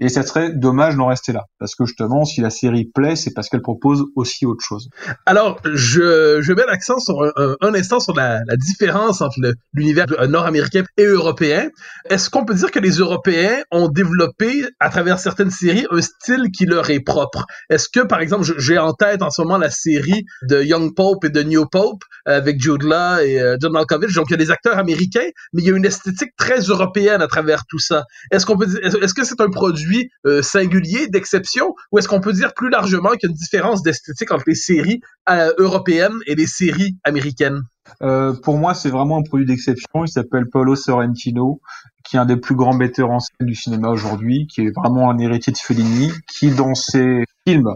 Et 0.00 0.08
ça 0.08 0.22
serait 0.22 0.52
dommage 0.52 0.96
d'en 0.96 1.06
rester 1.06 1.32
là. 1.32 1.44
Parce 1.58 1.74
que 1.74 1.84
justement, 1.84 2.24
si 2.24 2.40
la 2.40 2.48
série 2.48 2.86
plaît, 2.86 3.16
c'est 3.16 3.32
parce 3.32 3.48
qu'elle 3.48 3.60
propose 3.60 4.04
aussi 4.16 4.46
autre 4.46 4.64
chose. 4.66 4.88
Alors, 5.26 5.60
je, 5.64 6.52
mets 6.52 6.64
l'accent 6.66 6.98
sur 6.98 7.22
un, 7.22 7.56
un, 7.60 7.74
instant 7.74 8.00
sur 8.00 8.14
la, 8.14 8.40
différence 8.56 9.20
entre 9.20 9.36
l'univers 9.74 10.06
nord-américain 10.28 10.84
et 10.96 11.04
européen. 11.04 11.68
Est-ce 12.08 12.30
qu'on 12.30 12.44
peut 12.44 12.54
dire 12.54 12.70
que 12.70 12.78
les 12.78 12.92
Européens 12.92 13.58
ont 13.70 13.88
développé, 13.88 14.64
à 14.80 14.88
travers 14.88 15.18
certaines 15.18 15.50
séries, 15.50 15.86
un 15.90 16.00
style 16.00 16.50
qui 16.50 16.64
leur 16.64 16.88
est 16.88 17.00
propre? 17.00 17.44
Est-ce 17.68 17.88
que, 17.88 18.00
par 18.00 18.20
exemple, 18.20 18.44
j'ai 18.58 18.78
en 18.78 18.92
tête 18.92 19.22
en 19.22 19.30
ce 19.30 19.42
moment 19.42 19.58
la 19.58 19.70
série 19.70 20.24
de 20.48 20.62
Young 20.62 20.94
Pope 20.94 21.24
et 21.26 21.30
de 21.30 21.42
New 21.42 21.66
Pope 21.66 22.04
avec 22.24 22.60
Jude 22.60 22.82
Law 22.82 23.18
et 23.18 23.40
euh, 23.40 23.56
John 23.60 23.72
Malkovich. 23.72 24.14
Donc, 24.14 24.26
il 24.28 24.32
y 24.32 24.34
a 24.34 24.38
des 24.38 24.50
acteurs 24.50 24.78
américains, 24.78 25.28
mais 25.52 25.62
il 25.62 25.68
y 25.68 25.72
a 25.72 25.76
une 25.76 25.84
esthétique 25.84 26.30
très 26.38 26.60
européenne 26.60 27.20
à 27.20 27.26
travers 27.26 27.64
tout 27.68 27.78
ça. 27.78 28.04
Est-ce 28.30 28.46
qu'on 28.46 28.56
peut 28.56 28.66
est-ce 28.82 29.14
que 29.14 29.24
c'est 29.24 29.40
un 29.40 29.50
produit 29.50 29.89
euh, 30.26 30.42
singulier, 30.42 31.08
d'exception, 31.08 31.74
ou 31.92 31.98
est-ce 31.98 32.08
qu'on 32.08 32.20
peut 32.20 32.32
dire 32.32 32.54
plus 32.54 32.70
largement 32.70 33.10
qu'il 33.10 33.24
y 33.24 33.26
a 33.26 33.30
une 33.30 33.36
différence 33.36 33.82
d'esthétique 33.82 34.30
entre 34.30 34.44
les 34.46 34.54
séries 34.54 35.00
euh, 35.28 35.52
européennes 35.58 36.18
et 36.26 36.34
les 36.34 36.46
séries 36.46 36.96
américaines? 37.04 37.62
Euh, 38.02 38.32
pour 38.32 38.58
moi, 38.58 38.74
c'est 38.74 38.90
vraiment 38.90 39.18
un 39.18 39.22
produit 39.22 39.46
d'exception. 39.46 40.04
Il 40.04 40.08
s'appelle 40.08 40.46
Paolo 40.50 40.76
Sorrentino, 40.76 41.60
qui 42.04 42.16
est 42.16 42.18
un 42.18 42.26
des 42.26 42.36
plus 42.36 42.54
grands 42.54 42.74
metteurs 42.74 43.10
en 43.10 43.20
scène 43.20 43.46
du 43.46 43.54
cinéma 43.54 43.88
aujourd'hui, 43.88 44.46
qui 44.46 44.62
est 44.62 44.72
vraiment 44.74 45.10
un 45.10 45.18
héritier 45.18 45.52
de 45.52 45.58
Fellini, 45.58 46.12
qui 46.32 46.50
dans 46.50 46.74
ses 46.74 47.24
films 47.46 47.74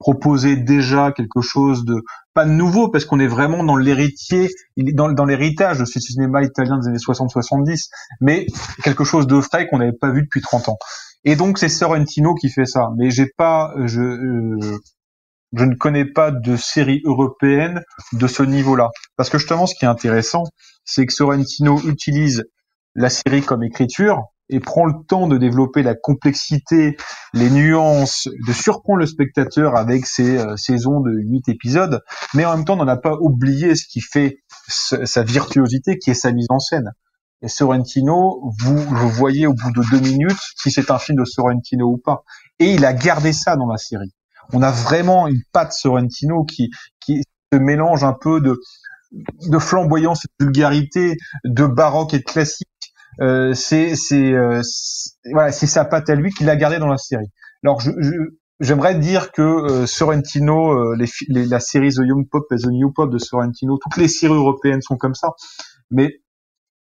proposait 0.00 0.56
déjà 0.56 1.12
quelque 1.12 1.42
chose 1.42 1.84
de 1.84 2.02
pas 2.34 2.44
de 2.44 2.50
nouveau 2.50 2.88
parce 2.88 3.04
qu'on 3.04 3.20
est 3.20 3.26
vraiment 3.26 3.62
dans 3.62 3.76
l'héritier, 3.76 4.48
dans, 4.76 5.12
dans 5.12 5.26
l'héritage 5.26 5.78
de 5.78 5.84
ce 5.84 6.00
cinéma 6.00 6.42
italien 6.42 6.78
des 6.78 6.88
années 6.88 6.98
60-70, 6.98 7.88
mais 8.20 8.46
quelque 8.82 9.04
chose 9.04 9.26
de 9.26 9.40
frais 9.40 9.68
qu'on 9.68 9.78
n'avait 9.78 9.92
pas 9.92 10.10
vu 10.10 10.22
depuis 10.22 10.40
30 10.40 10.70
ans. 10.70 10.78
Et 11.24 11.36
donc 11.36 11.58
c'est 11.58 11.68
Sorrentino 11.68 12.34
qui 12.34 12.48
fait 12.48 12.64
ça. 12.64 12.88
Mais 12.96 13.10
j'ai 13.10 13.26
pas, 13.36 13.74
je, 13.84 14.00
euh, 14.00 14.78
je 15.52 15.64
ne 15.64 15.74
connais 15.74 16.06
pas 16.06 16.30
de 16.30 16.56
série 16.56 17.02
européenne 17.04 17.82
de 18.12 18.26
ce 18.26 18.42
niveau-là. 18.42 18.88
Parce 19.16 19.28
que 19.28 19.38
justement, 19.38 19.66
ce 19.66 19.74
qui 19.74 19.84
est 19.84 19.88
intéressant, 19.88 20.44
c'est 20.84 21.04
que 21.04 21.12
Sorrentino 21.12 21.78
utilise 21.80 22.44
la 22.94 23.10
série 23.10 23.42
comme 23.42 23.62
écriture, 23.62 24.24
et 24.50 24.60
prend 24.60 24.84
le 24.84 24.94
temps 25.08 25.28
de 25.28 25.38
développer 25.38 25.82
la 25.82 25.94
complexité, 25.94 26.96
les 27.32 27.50
nuances, 27.50 28.28
de 28.46 28.52
surprendre 28.52 28.98
le 28.98 29.06
spectateur 29.06 29.76
avec 29.76 30.06
ses 30.06 30.38
euh, 30.38 30.56
saisons 30.56 31.00
de 31.00 31.12
huit 31.12 31.48
épisodes, 31.48 32.02
mais 32.34 32.44
en 32.44 32.56
même 32.56 32.64
temps, 32.64 32.78
on 32.78 32.84
n'a 32.84 32.96
pas 32.96 33.16
oublié 33.20 33.74
ce 33.74 33.86
qui 33.86 34.00
fait 34.00 34.42
sa 34.68 35.22
virtuosité, 35.22 35.98
qui 35.98 36.10
est 36.10 36.14
sa 36.14 36.32
mise 36.32 36.46
en 36.50 36.58
scène. 36.58 36.90
Et 37.42 37.48
Sorrentino, 37.48 38.52
vous 38.60 38.94
le 38.94 39.06
voyez 39.06 39.46
au 39.46 39.54
bout 39.54 39.72
de 39.72 39.82
deux 39.90 40.00
minutes 40.00 40.38
si 40.56 40.70
c'est 40.70 40.90
un 40.90 40.98
film 40.98 41.18
de 41.18 41.24
Sorrentino 41.24 41.86
ou 41.86 41.96
pas. 41.96 42.22
Et 42.58 42.74
il 42.74 42.84
a 42.84 42.92
gardé 42.92 43.32
ça 43.32 43.56
dans 43.56 43.66
la 43.66 43.78
série. 43.78 44.12
On 44.52 44.62
a 44.62 44.70
vraiment 44.70 45.26
une 45.26 45.40
patte 45.52 45.72
Sorrentino 45.72 46.44
qui, 46.44 46.70
qui 47.00 47.22
se 47.52 47.58
mélange 47.58 48.04
un 48.04 48.12
peu 48.12 48.40
de, 48.40 48.60
de 49.12 49.58
flamboyance 49.58 50.24
et 50.24 50.28
de 50.38 50.44
vulgarité, 50.46 51.16
de 51.44 51.66
baroque 51.66 52.14
et 52.14 52.18
de 52.18 52.24
classique 52.24 52.68
euh, 53.20 53.54
c'est 53.54 53.96
c'est 53.96 54.32
euh, 54.32 54.62
voilà, 55.32 55.52
c'est 55.52 55.66
sa 55.66 55.84
patte 55.84 56.08
à 56.10 56.14
lui 56.14 56.30
qu'il 56.32 56.48
a 56.48 56.56
gardé 56.56 56.78
dans 56.78 56.88
la 56.88 56.96
série. 56.96 57.30
Alors 57.62 57.80
je, 57.80 57.90
j'aimerais 58.60 58.94
dire 58.94 59.32
que 59.32 59.42
euh, 59.42 59.86
Sorrentino, 59.86 60.72
euh, 60.72 60.96
les, 60.96 61.06
les, 61.28 61.46
la 61.46 61.60
série 61.60 61.90
The 61.90 62.00
Young 62.04 62.28
Pop 62.30 62.46
et 62.52 62.56
The 62.56 62.68
New 62.68 62.92
Pop 62.92 63.10
de 63.10 63.18
Sorrentino, 63.18 63.78
toutes 63.78 63.96
les 63.96 64.08
séries 64.08 64.34
européennes 64.34 64.82
sont 64.82 64.96
comme 64.96 65.14
ça, 65.14 65.30
mais 65.90 66.20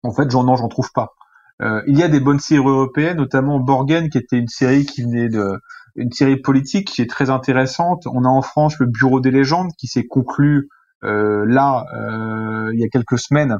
en 0.02 0.12
fait 0.12 0.30
j'en 0.30 0.54
j'en 0.54 0.68
trouve 0.68 0.90
pas. 0.92 1.14
Euh, 1.60 1.82
il 1.86 1.98
y 1.98 2.02
a 2.02 2.08
des 2.08 2.20
bonnes 2.20 2.40
séries 2.40 2.66
européennes, 2.66 3.18
notamment 3.18 3.58
Borgen, 3.60 4.08
qui 4.08 4.18
était 4.18 4.38
une 4.38 4.48
série 4.48 4.86
qui 4.86 5.02
venait 5.02 5.28
de 5.28 5.60
une 5.94 6.10
série 6.10 6.36
politique 6.36 6.88
qui 6.88 7.02
est 7.02 7.10
très 7.10 7.30
intéressante. 7.30 8.06
On 8.06 8.24
a 8.24 8.28
en 8.28 8.42
France 8.42 8.78
le 8.78 8.86
Bureau 8.86 9.20
des 9.20 9.30
légendes 9.30 9.70
qui 9.78 9.86
s'est 9.88 10.06
conclu 10.06 10.68
euh, 11.04 11.44
là 11.46 11.84
il 12.72 12.80
y 12.80 12.84
a 12.84 12.88
quelques 12.88 13.18
semaines 13.18 13.58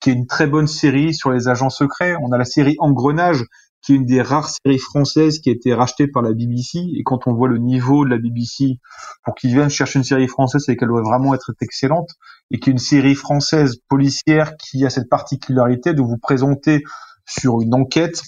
qui 0.00 0.10
est 0.10 0.12
une 0.12 0.26
très 0.26 0.46
bonne 0.46 0.66
série 0.66 1.14
sur 1.14 1.30
les 1.30 1.48
agents 1.48 1.70
secrets. 1.70 2.14
On 2.22 2.32
a 2.32 2.38
la 2.38 2.44
série 2.44 2.76
Engrenage, 2.78 3.44
qui 3.82 3.92
est 3.92 3.96
une 3.96 4.06
des 4.06 4.22
rares 4.22 4.50
séries 4.50 4.78
françaises 4.78 5.38
qui 5.38 5.50
a 5.50 5.52
été 5.52 5.72
rachetée 5.74 6.08
par 6.08 6.22
la 6.22 6.32
BBC. 6.32 6.78
Et 6.96 7.02
quand 7.04 7.26
on 7.26 7.34
voit 7.34 7.48
le 7.48 7.58
niveau 7.58 8.04
de 8.04 8.10
la 8.10 8.18
BBC 8.18 8.78
pour 9.24 9.34
qu'ils 9.34 9.54
viennent 9.54 9.70
chercher 9.70 9.98
une 9.98 10.04
série 10.04 10.28
française, 10.28 10.62
c'est 10.66 10.76
qu'elle 10.76 10.88
doit 10.88 11.02
vraiment 11.02 11.34
être 11.34 11.52
excellente. 11.60 12.10
Et 12.50 12.58
qui 12.58 12.70
est 12.70 12.72
une 12.72 12.78
série 12.78 13.14
française 13.14 13.76
policière 13.88 14.56
qui 14.56 14.84
a 14.84 14.90
cette 14.90 15.08
particularité 15.08 15.94
de 15.94 16.02
vous 16.02 16.18
présenter 16.18 16.82
sur 17.26 17.60
une 17.60 17.74
enquête 17.74 18.22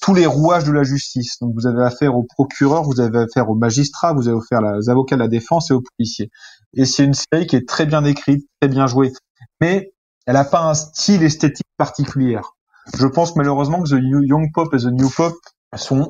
tous 0.00 0.14
les 0.14 0.26
rouages 0.26 0.64
de 0.64 0.72
la 0.72 0.82
justice. 0.82 1.38
Donc 1.40 1.52
vous 1.54 1.66
avez 1.66 1.82
affaire 1.82 2.14
aux 2.14 2.24
procureurs, 2.24 2.82
vous 2.82 3.00
avez 3.00 3.18
affaire 3.18 3.50
aux 3.50 3.54
magistrats, 3.54 4.12
vous 4.12 4.28
avez 4.28 4.38
affaire 4.38 4.60
aux 4.62 4.90
avocats 4.90 5.16
de 5.16 5.22
la 5.22 5.28
défense 5.28 5.70
et 5.70 5.74
aux 5.74 5.82
policiers. 5.82 6.30
Et 6.74 6.84
c'est 6.84 7.04
une 7.04 7.14
série 7.14 7.46
qui 7.46 7.56
est 7.56 7.68
très 7.68 7.86
bien 7.86 8.04
écrite, 8.04 8.46
très 8.60 8.68
bien 8.68 8.86
jouée. 8.86 9.12
Mais 9.60 9.92
elle 10.26 10.34
n'a 10.34 10.44
pas 10.44 10.62
un 10.62 10.74
style 10.74 11.22
esthétique 11.22 11.66
particulier. 11.76 12.38
Je 12.98 13.06
pense 13.06 13.36
malheureusement 13.36 13.82
que 13.82 13.88
The 13.88 14.00
Young 14.00 14.52
Pop 14.52 14.72
et 14.74 14.78
The 14.78 14.86
New 14.86 15.10
Pop 15.10 15.34
sont 15.74 16.08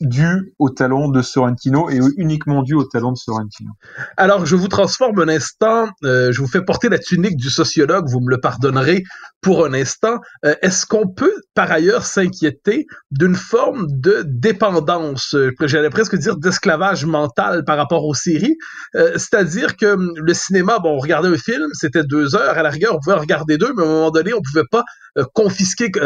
dû 0.00 0.54
au 0.58 0.70
talent 0.70 1.08
de 1.08 1.22
Sorrentino 1.22 1.88
et 1.90 1.98
uniquement 2.16 2.62
dû 2.62 2.74
au 2.74 2.84
talent 2.84 3.12
de 3.12 3.16
Sorrentino. 3.16 3.72
Alors, 4.16 4.44
je 4.44 4.56
vous 4.56 4.68
transforme 4.68 5.20
un 5.20 5.28
instant, 5.28 5.88
euh, 6.04 6.32
je 6.32 6.40
vous 6.40 6.46
fais 6.46 6.62
porter 6.62 6.88
la 6.88 6.98
tunique 6.98 7.36
du 7.36 7.50
sociologue, 7.50 8.06
vous 8.08 8.20
me 8.20 8.30
le 8.30 8.38
pardonnerez 8.40 9.02
pour 9.40 9.64
un 9.64 9.72
instant. 9.72 10.18
Euh, 10.44 10.54
est-ce 10.62 10.86
qu'on 10.86 11.08
peut, 11.08 11.34
par 11.54 11.70
ailleurs, 11.70 12.04
s'inquiéter 12.04 12.86
d'une 13.10 13.36
forme 13.36 13.86
de 13.88 14.22
dépendance, 14.26 15.34
euh, 15.34 15.50
j'allais 15.62 15.90
presque 15.90 16.16
dire 16.16 16.36
d'esclavage 16.36 17.06
mental 17.06 17.64
par 17.64 17.76
rapport 17.76 18.04
aux 18.04 18.14
séries? 18.14 18.56
C'est-à-dire 18.94 19.76
que 19.76 19.94
hum, 19.94 20.12
le 20.16 20.34
cinéma, 20.34 20.78
bon, 20.78 20.96
on 20.96 20.98
regardait 20.98 21.28
un 21.28 21.36
film, 21.36 21.66
c'était 21.72 22.04
deux 22.04 22.34
heures, 22.34 22.58
à 22.58 22.62
la 22.62 22.70
rigueur, 22.70 22.94
on 22.94 23.00
pouvait 23.00 23.16
regarder 23.16 23.58
deux, 23.58 23.72
mais 23.76 23.82
à 23.82 23.86
un 23.86 23.88
moment 23.88 24.10
donné, 24.10 24.32
on 24.34 24.40
pouvait 24.42 24.66
pas 24.70 24.84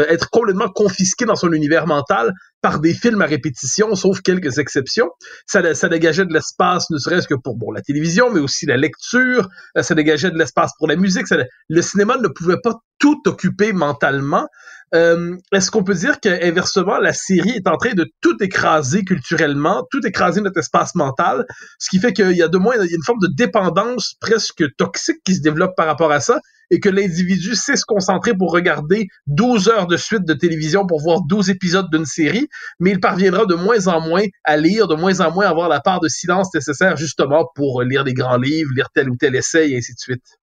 être 0.09 0.29
complètement 0.29 0.69
confisqué 0.69 1.25
dans 1.25 1.35
son 1.35 1.51
univers 1.51 1.85
mental 1.85 2.33
par 2.61 2.79
des 2.79 2.93
films 2.93 3.21
à 3.21 3.25
répétition, 3.25 3.95
sauf 3.95 4.21
quelques 4.21 4.59
exceptions. 4.59 5.09
Ça, 5.45 5.61
dégageait 5.89 6.25
de 6.25 6.33
l'espace, 6.33 6.89
ne 6.89 6.97
serait-ce 6.97 7.27
que 7.27 7.35
pour 7.35 7.73
la 7.73 7.81
télévision, 7.81 8.31
mais 8.31 8.39
aussi 8.39 8.65
la 8.65 8.77
lecture. 8.77 9.49
Ça 9.79 9.95
dégageait 9.95 10.31
de 10.31 10.37
l'espace 10.37 10.71
pour 10.77 10.87
la 10.87 10.95
musique. 10.95 11.25
Le 11.69 11.81
cinéma 11.81 12.17
ne 12.17 12.27
pouvait 12.27 12.59
pas 12.63 12.75
tout 13.01 13.21
occuper 13.25 13.73
mentalement. 13.73 14.47
Euh, 14.93 15.35
Est-ce 15.51 15.71
qu'on 15.71 15.83
peut 15.83 15.95
dire 15.95 16.19
qu'inversement, 16.19 16.99
la 16.99 17.13
série 17.13 17.51
est 17.51 17.67
en 17.67 17.77
train 17.77 17.93
de 17.93 18.05
tout 18.21 18.41
écraser 18.41 19.03
culturellement, 19.03 19.85
tout 19.89 20.05
écraser 20.05 20.41
notre 20.41 20.59
espace 20.59 20.95
mental, 20.95 21.45
ce 21.79 21.89
qui 21.89 21.99
fait 21.99 22.13
qu'il 22.13 22.31
y 22.31 22.43
a 22.43 22.47
de 22.47 22.57
moins 22.57 22.75
il 22.75 22.89
y 22.89 22.93
a 22.93 22.95
une 22.95 23.03
forme 23.03 23.19
de 23.21 23.29
dépendance 23.35 24.15
presque 24.21 24.63
toxique 24.77 25.17
qui 25.25 25.35
se 25.35 25.41
développe 25.41 25.75
par 25.75 25.87
rapport 25.87 26.11
à 26.11 26.19
ça, 26.19 26.39
et 26.69 26.79
que 26.79 26.89
l'individu 26.89 27.55
sait 27.55 27.75
se 27.75 27.85
concentrer 27.85 28.33
pour 28.33 28.51
regarder 28.51 29.07
12 29.27 29.67
heures 29.69 29.87
de 29.87 29.97
suite 29.97 30.25
de 30.25 30.33
télévision 30.33 30.85
pour 30.85 31.01
voir 31.01 31.21
12 31.27 31.49
épisodes 31.49 31.89
d'une 31.91 32.05
série, 32.05 32.47
mais 32.79 32.91
il 32.91 32.99
parviendra 32.99 33.45
de 33.45 33.55
moins 33.55 33.87
en 33.87 33.99
moins 34.01 34.23
à 34.43 34.57
lire, 34.57 34.87
de 34.87 34.95
moins 34.95 35.19
en 35.21 35.31
moins 35.31 35.45
à 35.45 35.49
avoir 35.49 35.69
la 35.69 35.81
part 35.81 35.99
de 35.99 36.07
silence 36.07 36.53
nécessaire 36.53 36.97
justement 36.97 37.45
pour 37.55 37.81
lire 37.81 38.03
des 38.03 38.13
grands 38.13 38.37
livres, 38.37 38.71
lire 38.75 38.89
tel 38.93 39.09
ou 39.09 39.15
tel 39.15 39.35
essai, 39.35 39.69
et 39.71 39.77
ainsi 39.77 39.93
de 39.93 39.99
suite. 39.99 40.40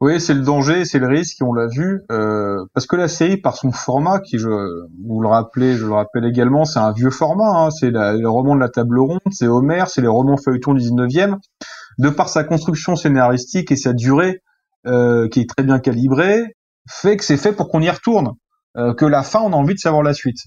Oui, 0.00 0.18
c'est 0.18 0.32
le 0.32 0.40
danger, 0.40 0.86
c'est 0.86 0.98
le 0.98 1.08
risque, 1.08 1.36
on 1.42 1.52
l'a 1.52 1.66
vu, 1.66 2.00
euh, 2.10 2.64
parce 2.72 2.86
que 2.86 2.96
la 2.96 3.06
série, 3.06 3.36
par 3.36 3.54
son 3.56 3.70
format, 3.70 4.18
qui 4.20 4.38
je 4.38 4.48
vous 4.48 5.20
le 5.20 5.28
rappelez, 5.28 5.74
je 5.74 5.84
le 5.84 5.92
rappelle 5.92 6.24
également, 6.24 6.64
c'est 6.64 6.78
un 6.78 6.92
vieux 6.92 7.10
format, 7.10 7.50
hein, 7.50 7.70
c'est 7.70 7.90
le 7.90 8.26
roman 8.26 8.54
de 8.54 8.60
la 8.60 8.70
table 8.70 8.98
ronde, 8.98 9.20
c'est 9.30 9.46
Homer, 9.46 9.84
c'est 9.88 10.00
les 10.00 10.08
romans 10.08 10.38
feuilletons 10.38 10.72
du 10.72 10.80
19e. 10.80 11.36
De 11.98 12.08
par 12.08 12.30
sa 12.30 12.44
construction 12.44 12.96
scénaristique 12.96 13.70
et 13.72 13.76
sa 13.76 13.92
durée, 13.92 14.40
euh, 14.86 15.28
qui 15.28 15.40
est 15.40 15.48
très 15.50 15.64
bien 15.64 15.78
calibrée, 15.78 16.56
fait 16.88 17.18
que 17.18 17.24
c'est 17.24 17.36
fait 17.36 17.52
pour 17.52 17.68
qu'on 17.68 17.82
y 17.82 17.90
retourne, 17.90 18.30
euh, 18.78 18.94
que 18.94 19.04
la 19.04 19.22
fin, 19.22 19.40
on 19.40 19.52
a 19.52 19.56
envie 19.56 19.74
de 19.74 19.80
savoir 19.80 20.02
la 20.02 20.14
suite. 20.14 20.38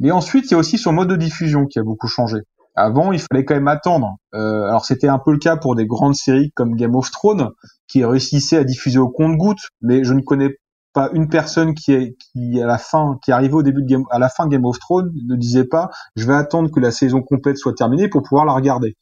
Mais 0.00 0.10
ensuite, 0.10 0.46
il 0.46 0.52
y 0.52 0.54
a 0.54 0.58
aussi 0.58 0.76
son 0.76 0.92
mode 0.92 1.08
de 1.08 1.16
diffusion 1.16 1.66
qui 1.66 1.78
a 1.78 1.84
beaucoup 1.84 2.08
changé. 2.08 2.38
Avant, 2.74 3.12
il 3.12 3.20
fallait 3.20 3.44
quand 3.44 3.54
même 3.54 3.68
attendre. 3.68 4.16
Euh, 4.34 4.64
alors 4.64 4.84
c'était 4.84 5.08
un 5.08 5.18
peu 5.18 5.32
le 5.32 5.38
cas 5.38 5.56
pour 5.56 5.74
des 5.74 5.86
grandes 5.86 6.14
séries 6.14 6.52
comme 6.54 6.74
Game 6.74 6.94
of 6.94 7.10
Thrones, 7.10 7.50
qui 7.86 8.04
réussissaient 8.04 8.56
à 8.56 8.64
diffuser 8.64 8.98
au 8.98 9.08
compte-gouttes, 9.08 9.68
mais 9.82 10.04
je 10.04 10.14
ne 10.14 10.20
connais 10.20 10.56
pas 10.92 11.10
une 11.12 11.28
personne 11.28 11.74
qui 11.74 11.92
est 11.92 12.16
à 12.62 12.66
la 12.66 12.78
fin 12.78 13.18
qui 13.24 13.32
arrivait 13.32 13.54
au 13.54 13.62
début 13.62 13.82
de 13.82 13.88
Game 13.88 14.04
à 14.10 14.18
la 14.18 14.28
fin 14.28 14.46
de 14.46 14.50
Game 14.50 14.64
of 14.64 14.78
Thrones 14.78 15.10
ne 15.26 15.36
disait 15.36 15.64
pas 15.64 15.90
je 16.16 16.26
vais 16.26 16.34
attendre 16.34 16.70
que 16.70 16.80
la 16.80 16.90
saison 16.90 17.22
complète 17.22 17.56
soit 17.56 17.74
terminée 17.74 18.08
pour 18.08 18.22
pouvoir 18.22 18.44
la 18.44 18.52
regarder. 18.52 18.96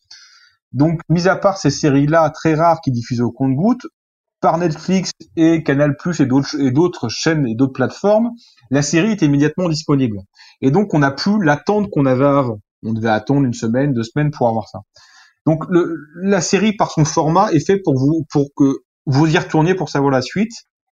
Donc 0.72 1.00
mis 1.08 1.26
à 1.26 1.36
part 1.36 1.58
ces 1.58 1.70
séries 1.70 2.06
là 2.06 2.30
très 2.30 2.54
rares 2.54 2.80
qui 2.80 2.92
diffusent 2.92 3.22
au 3.22 3.32
compte-gouttes 3.32 3.86
par 4.40 4.56
Netflix 4.58 5.10
et 5.36 5.62
Canal+ 5.62 5.96
et 6.18 6.26
d'autres 6.26 6.60
et 6.60 6.70
d'autres 6.70 7.08
chaînes 7.08 7.46
et 7.46 7.54
d'autres 7.54 7.74
plateformes, 7.74 8.30
la 8.70 8.82
série 8.82 9.10
est 9.10 9.22
immédiatement 9.22 9.68
disponible. 9.68 10.18
Et 10.60 10.70
donc 10.70 10.94
on 10.94 11.00
n'a 11.00 11.10
plus 11.10 11.42
l'attente 11.42 11.90
qu'on 11.90 12.06
avait 12.06 12.24
avant. 12.24 12.60
On 12.82 12.92
devait 12.92 13.08
attendre 13.08 13.44
une 13.44 13.54
semaine, 13.54 13.92
deux 13.92 14.02
semaines 14.02 14.30
pour 14.30 14.48
avoir 14.48 14.68
ça. 14.68 14.80
Donc 15.46 15.64
la 16.16 16.40
série 16.40 16.74
par 16.74 16.90
son 16.90 17.04
format 17.04 17.52
est 17.52 17.64
fait 17.64 17.78
pour 17.78 17.98
vous 17.98 18.26
pour 18.30 18.48
que 18.56 18.82
vous 19.06 19.26
y 19.26 19.38
retourniez 19.38 19.74
pour 19.74 19.88
savoir 19.88 20.10
la 20.10 20.22
suite. 20.22 20.52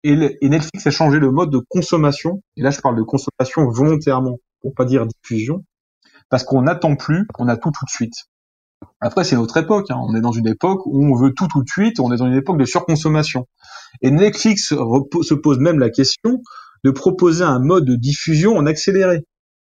Et, 0.03 0.37
et, 0.41 0.49
Netflix 0.49 0.87
a 0.87 0.91
changé 0.91 1.19
le 1.19 1.31
mode 1.31 1.51
de 1.51 1.61
consommation. 1.69 2.41
Et 2.57 2.63
là, 2.63 2.71
je 2.71 2.79
parle 2.79 2.97
de 2.97 3.03
consommation 3.03 3.69
volontairement, 3.69 4.37
pour 4.61 4.73
pas 4.73 4.85
dire 4.85 5.05
diffusion, 5.05 5.63
parce 6.29 6.43
qu'on 6.43 6.63
n'attend 6.63 6.95
plus, 6.95 7.27
on 7.37 7.47
a 7.47 7.55
tout 7.55 7.69
tout 7.69 7.85
de 7.85 7.89
suite. 7.91 8.15
Après, 8.99 9.23
c'est 9.23 9.35
notre 9.35 9.57
époque. 9.57 9.91
Hein. 9.91 9.99
On 10.01 10.15
est 10.15 10.21
dans 10.21 10.31
une 10.31 10.47
époque 10.47 10.81
où 10.85 11.05
on 11.05 11.15
veut 11.15 11.33
tout 11.33 11.47
tout 11.47 11.63
de 11.63 11.69
suite. 11.69 11.99
On 11.99 12.11
est 12.11 12.17
dans 12.17 12.25
une 12.25 12.35
époque 12.35 12.57
de 12.57 12.65
surconsommation. 12.65 13.47
Et 14.01 14.09
Netflix 14.09 14.69
se 14.69 15.33
pose 15.33 15.59
même 15.59 15.79
la 15.79 15.89
question 15.89 16.41
de 16.83 16.91
proposer 16.91 17.43
un 17.43 17.59
mode 17.59 17.85
de 17.85 17.95
diffusion 17.95 18.55
en 18.57 18.65
accéléré 18.65 19.23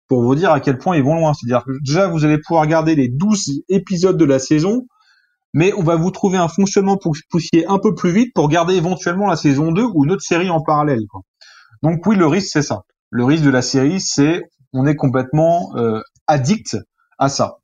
pour 0.09 0.23
vous 0.23 0.35
dire 0.35 0.53
à 0.53 0.61
quel 0.61 0.79
point 0.79 0.97
ils 0.97 1.03
vont 1.03 1.15
loin. 1.15 1.33
C'est-à-dire 1.35 1.65
déjà, 1.85 2.09
vous 2.09 2.25
allez 2.25 2.39
pouvoir 2.39 2.63
regarder 2.63 2.95
les 2.95 3.09
12 3.09 3.63
épisodes 3.69 4.17
de 4.17 4.25
la 4.25 4.39
saison, 4.39 4.87
mais 5.53 5.73
on 5.75 5.83
va 5.83 5.97
vous 5.97 6.11
trouver 6.11 6.39
un 6.39 6.49
fonctionnement 6.49 6.97
pour 6.97 7.13
que 7.13 7.19
vous 7.19 7.39
puissiez 7.39 7.67
un 7.67 7.79
peu 7.79 7.95
plus 7.95 8.13
vite 8.13 8.33
pour 8.35 8.49
garder 8.49 8.75
éventuellement 8.75 9.27
la 9.27 9.37
saison 9.37 9.73
2 9.73 9.83
ou 9.83 10.05
une 10.05 10.13
autre 10.13 10.23
série 10.23 10.51
en 10.51 10.63
parallèle. 10.63 11.01
Donc 11.83 12.07
oui, 12.07 12.17
le 12.17 12.27
risque, 12.27 12.51
c'est 12.53 12.63
ça. 12.63 12.83
Le 13.11 13.25
risque 13.25 13.45
de 13.45 13.51
la 13.51 13.63
série, 13.63 14.01
c'est 14.01 14.43
on 14.73 14.87
est 14.87 14.97
complètement 14.97 15.75
euh, 15.77 16.01
addict 16.27 16.77
à 17.19 17.29
ça. 17.29 17.59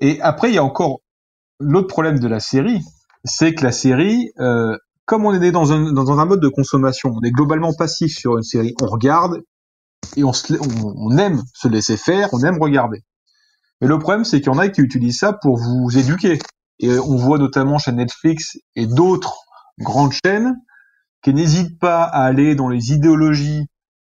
Et 0.00 0.20
après, 0.20 0.50
il 0.50 0.54
y 0.54 0.58
a 0.58 0.64
encore 0.64 1.00
l'autre 1.60 1.88
problème 1.88 2.18
de 2.18 2.28
la 2.28 2.40
série, 2.40 2.80
c'est 3.24 3.54
que 3.54 3.64
la 3.64 3.72
série, 3.72 4.30
euh, 4.38 4.76
comme 5.04 5.26
on 5.26 5.32
est 5.32 5.50
dans 5.50 5.66
dans 5.92 6.20
un 6.20 6.24
mode 6.24 6.40
de 6.40 6.48
consommation, 6.48 7.14
on 7.14 7.22
est 7.26 7.30
globalement 7.30 7.72
passif 7.72 8.16
sur 8.16 8.36
une 8.36 8.42
série, 8.42 8.74
on 8.80 8.86
regarde, 8.86 9.42
et 10.16 10.24
on, 10.24 11.18
aime 11.18 11.42
se 11.54 11.68
laisser 11.68 11.96
faire, 11.96 12.28
on 12.32 12.40
aime 12.40 12.58
regarder. 12.60 13.02
Mais 13.80 13.86
le 13.86 13.98
problème, 13.98 14.24
c'est 14.24 14.40
qu'il 14.40 14.52
y 14.52 14.54
en 14.54 14.58
a 14.58 14.68
qui 14.68 14.80
utilisent 14.80 15.18
ça 15.18 15.32
pour 15.32 15.58
vous 15.58 15.96
éduquer. 15.96 16.38
Et 16.80 16.98
on 16.98 17.16
voit 17.16 17.38
notamment 17.38 17.78
chez 17.78 17.92
Netflix 17.92 18.58
et 18.74 18.86
d'autres 18.86 19.36
grandes 19.78 20.12
chaînes 20.12 20.56
qui 21.22 21.34
n'hésitent 21.34 21.78
pas 21.78 22.04
à 22.04 22.22
aller 22.24 22.54
dans 22.54 22.68
les 22.68 22.92
idéologies, 22.92 23.66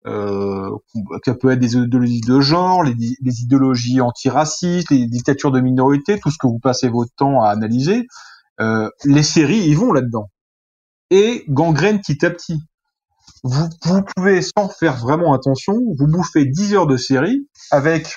euh, 0.06 0.70
peut 1.40 1.50
être 1.50 1.58
des 1.58 1.76
idéologies 1.76 2.20
de 2.20 2.40
genre, 2.40 2.82
les, 2.82 2.94
idéologies 3.42 4.00
antiracistes, 4.00 4.90
les 4.90 5.06
dictatures 5.06 5.52
de 5.52 5.60
minorité, 5.60 6.18
tout 6.18 6.30
ce 6.30 6.38
que 6.38 6.46
vous 6.46 6.58
passez 6.58 6.88
votre 6.88 7.12
temps 7.16 7.42
à 7.42 7.50
analyser. 7.50 8.06
Euh, 8.60 8.88
les 9.04 9.22
séries, 9.22 9.64
ils 9.66 9.76
vont 9.76 9.92
là-dedans. 9.92 10.30
Et 11.10 11.44
gangrène 11.48 12.00
petit 12.00 12.24
à 12.24 12.30
petit 12.30 12.60
vous, 13.44 13.68
vous 13.84 14.02
pouvez, 14.16 14.42
sans 14.42 14.68
faire 14.68 14.96
vraiment 14.96 15.32
attention, 15.34 15.74
vous 15.74 16.06
bouffez 16.06 16.44
10 16.44 16.74
heures 16.74 16.86
de 16.86 16.96
série 16.96 17.48
avec 17.70 18.16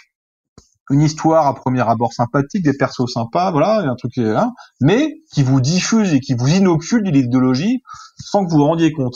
une 0.90 1.02
histoire 1.02 1.48
à 1.48 1.56
premier 1.56 1.82
abord 1.82 2.14
sympathique, 2.14 2.64
des 2.64 2.74
persos 2.74 3.12
sympas, 3.14 3.52
voilà, 3.52 3.80
un 3.90 3.96
truc 3.96 4.18
là, 4.18 4.44
hein, 4.44 4.52
mais 4.82 5.16
qui 5.32 5.42
vous 5.42 5.62
diffuse 5.62 6.14
et 6.14 6.20
qui 6.20 6.34
vous 6.34 6.50
inocule 6.50 7.04
de 7.04 7.12
l'idéologie 7.12 7.82
sans 8.18 8.46
que 8.46 8.52
vous 8.52 8.58
vous 8.58 8.66
rendiez 8.66 8.92
compte. 8.92 9.16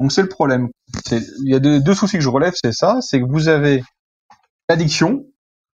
Donc 0.00 0.12
c'est 0.12 0.22
le 0.22 0.28
problème. 0.28 0.68
Il 1.10 1.50
y 1.50 1.54
a 1.54 1.60
deux, 1.60 1.80
deux 1.80 1.94
soucis 1.94 2.18
que 2.18 2.22
je 2.22 2.28
relève, 2.28 2.52
c'est 2.60 2.72
ça, 2.72 2.98
c'est 3.00 3.20
que 3.20 3.26
vous 3.26 3.48
avez 3.48 3.82
l'addiction 4.68 5.24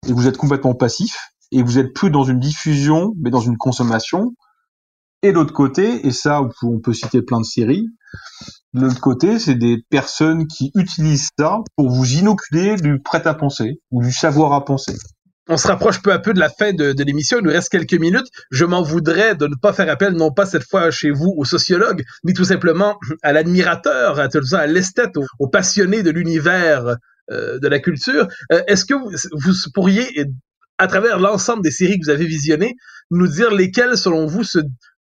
et 0.07 0.13
vous 0.13 0.27
êtes 0.27 0.37
complètement 0.37 0.73
passif 0.73 1.31
et 1.51 1.63
vous 1.63 1.79
êtes 1.79 1.93
plus 1.93 2.11
dans 2.11 2.23
une 2.23 2.39
diffusion 2.39 3.13
mais 3.19 3.29
dans 3.29 3.41
une 3.41 3.57
consommation. 3.57 4.33
Et 5.21 5.33
l'autre 5.33 5.53
côté, 5.53 6.07
et 6.07 6.11
ça 6.11 6.41
on 6.63 6.79
peut 6.79 6.93
citer 6.93 7.21
plein 7.21 7.41
de 7.41 7.45
séries, 7.45 7.87
de 8.73 8.81
l'autre 8.81 9.01
côté, 9.01 9.39
c'est 9.39 9.55
des 9.55 9.77
personnes 9.89 10.47
qui 10.47 10.71
utilisent 10.75 11.29
ça 11.37 11.59
pour 11.75 11.89
vous 11.89 12.05
inoculer 12.13 12.75
du 12.75 12.99
prêt-à-penser 12.99 13.81
ou 13.91 14.03
du 14.03 14.11
savoir 14.11 14.53
à 14.53 14.63
penser. 14.63 14.95
On 15.51 15.57
se 15.57 15.67
rapproche 15.67 16.03
peu 16.03 16.11
à 16.11 16.19
peu 16.19 16.33
de 16.33 16.39
la 16.39 16.49
fin 16.49 16.73
de, 16.73 16.93
l'émission. 17.03 17.39
Il 17.39 17.45
nous 17.45 17.51
reste 17.51 17.69
quelques 17.69 17.99
minutes. 17.99 18.27
Je 18.51 18.65
m'en 18.65 18.83
voudrais 18.83 19.35
de 19.35 19.47
ne 19.47 19.55
pas 19.59 19.73
faire 19.73 19.89
appel, 19.89 20.13
non 20.13 20.31
pas 20.31 20.45
cette 20.45 20.69
fois 20.69 20.91
chez 20.91 21.09
vous, 21.09 21.33
au 21.35 21.43
sociologue, 21.43 22.03
mais 22.23 22.33
tout 22.33 22.43
simplement 22.43 22.99
à 23.23 23.33
l'admirateur, 23.33 24.19
à, 24.19 24.27
à 24.27 24.67
l'esthète, 24.67 25.17
au, 25.17 25.25
au, 25.39 25.47
passionné 25.47 26.03
de 26.03 26.11
l'univers 26.11 26.97
euh, 27.31 27.57
de 27.57 27.67
la 27.67 27.79
culture. 27.79 28.27
Euh, 28.51 28.61
Est-ce 28.67 28.85
que 28.85 28.93
vous, 28.93 29.09
vous 29.33 29.53
pourriez, 29.73 30.07
à 30.77 30.85
travers 30.85 31.17
l'ensemble 31.17 31.63
des 31.63 31.71
séries 31.71 31.99
que 31.99 32.05
vous 32.05 32.11
avez 32.11 32.27
visionnées, 32.27 32.75
nous 33.09 33.27
dire 33.27 33.51
lesquelles, 33.51 33.97
selon 33.97 34.27
vous, 34.27 34.43
se, 34.43 34.59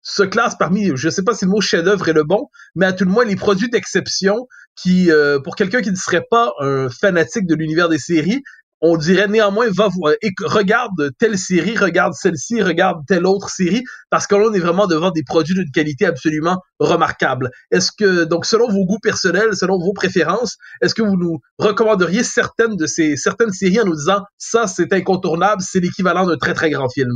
se 0.07 0.23
classe 0.23 0.55
parmi, 0.57 0.91
je 0.95 1.09
sais 1.09 1.23
pas 1.23 1.33
si 1.33 1.45
le 1.45 1.51
mot 1.51 1.59
chef-d'œuvre 1.59 2.07
est 2.07 2.13
le 2.13 2.23
bon, 2.23 2.47
mais 2.75 2.85
à 2.85 2.93
tout 2.93 3.03
le 3.03 3.11
moins 3.11 3.25
les 3.25 3.35
produits 3.35 3.69
d'exception 3.69 4.47
qui, 4.81 5.11
euh, 5.11 5.39
pour 5.39 5.55
quelqu'un 5.55 5.81
qui 5.81 5.91
ne 5.91 5.95
serait 5.95 6.25
pas 6.31 6.53
un 6.61 6.87
fanatique 6.89 7.45
de 7.45 7.55
l'univers 7.55 7.89
des 7.89 7.97
séries, 7.97 8.41
on 8.79 8.95
dirait 8.95 9.27
néanmoins 9.27 9.67
va 9.75 9.89
voir 9.89 10.13
regarde 10.45 11.11
telle 11.19 11.37
série, 11.37 11.75
regarde 11.75 12.13
celle-ci, 12.13 12.61
regarde 12.61 12.99
telle 13.07 13.25
autre 13.25 13.49
série, 13.49 13.83
parce 14.09 14.27
que 14.27 14.35
là 14.35 14.49
est 14.53 14.59
vraiment 14.59 14.87
devant 14.87 15.11
des 15.11 15.23
produits 15.23 15.55
d'une 15.55 15.71
qualité 15.71 16.05
absolument 16.05 16.61
remarquable. 16.79 17.49
Est-ce 17.71 17.91
que 17.91 18.23
donc 18.23 18.45
selon 18.45 18.69
vos 18.69 18.85
goûts 18.85 18.99
personnels, 19.01 19.55
selon 19.55 19.77
vos 19.79 19.93
préférences, 19.93 20.57
est-ce 20.81 20.93
que 20.93 21.01
vous 21.01 21.17
nous 21.17 21.39
recommanderiez 21.57 22.23
certaines 22.23 22.77
de 22.77 22.85
ces 22.85 23.17
certaines 23.17 23.51
séries 23.51 23.81
en 23.81 23.85
nous 23.85 23.95
disant 23.95 24.21
ça 24.37 24.67
c'est 24.67 24.93
incontournable, 24.93 25.61
c'est 25.61 25.79
l'équivalent 25.79 26.25
d'un 26.25 26.37
très 26.37 26.53
très 26.53 26.69
grand 26.69 26.87
film? 26.87 27.11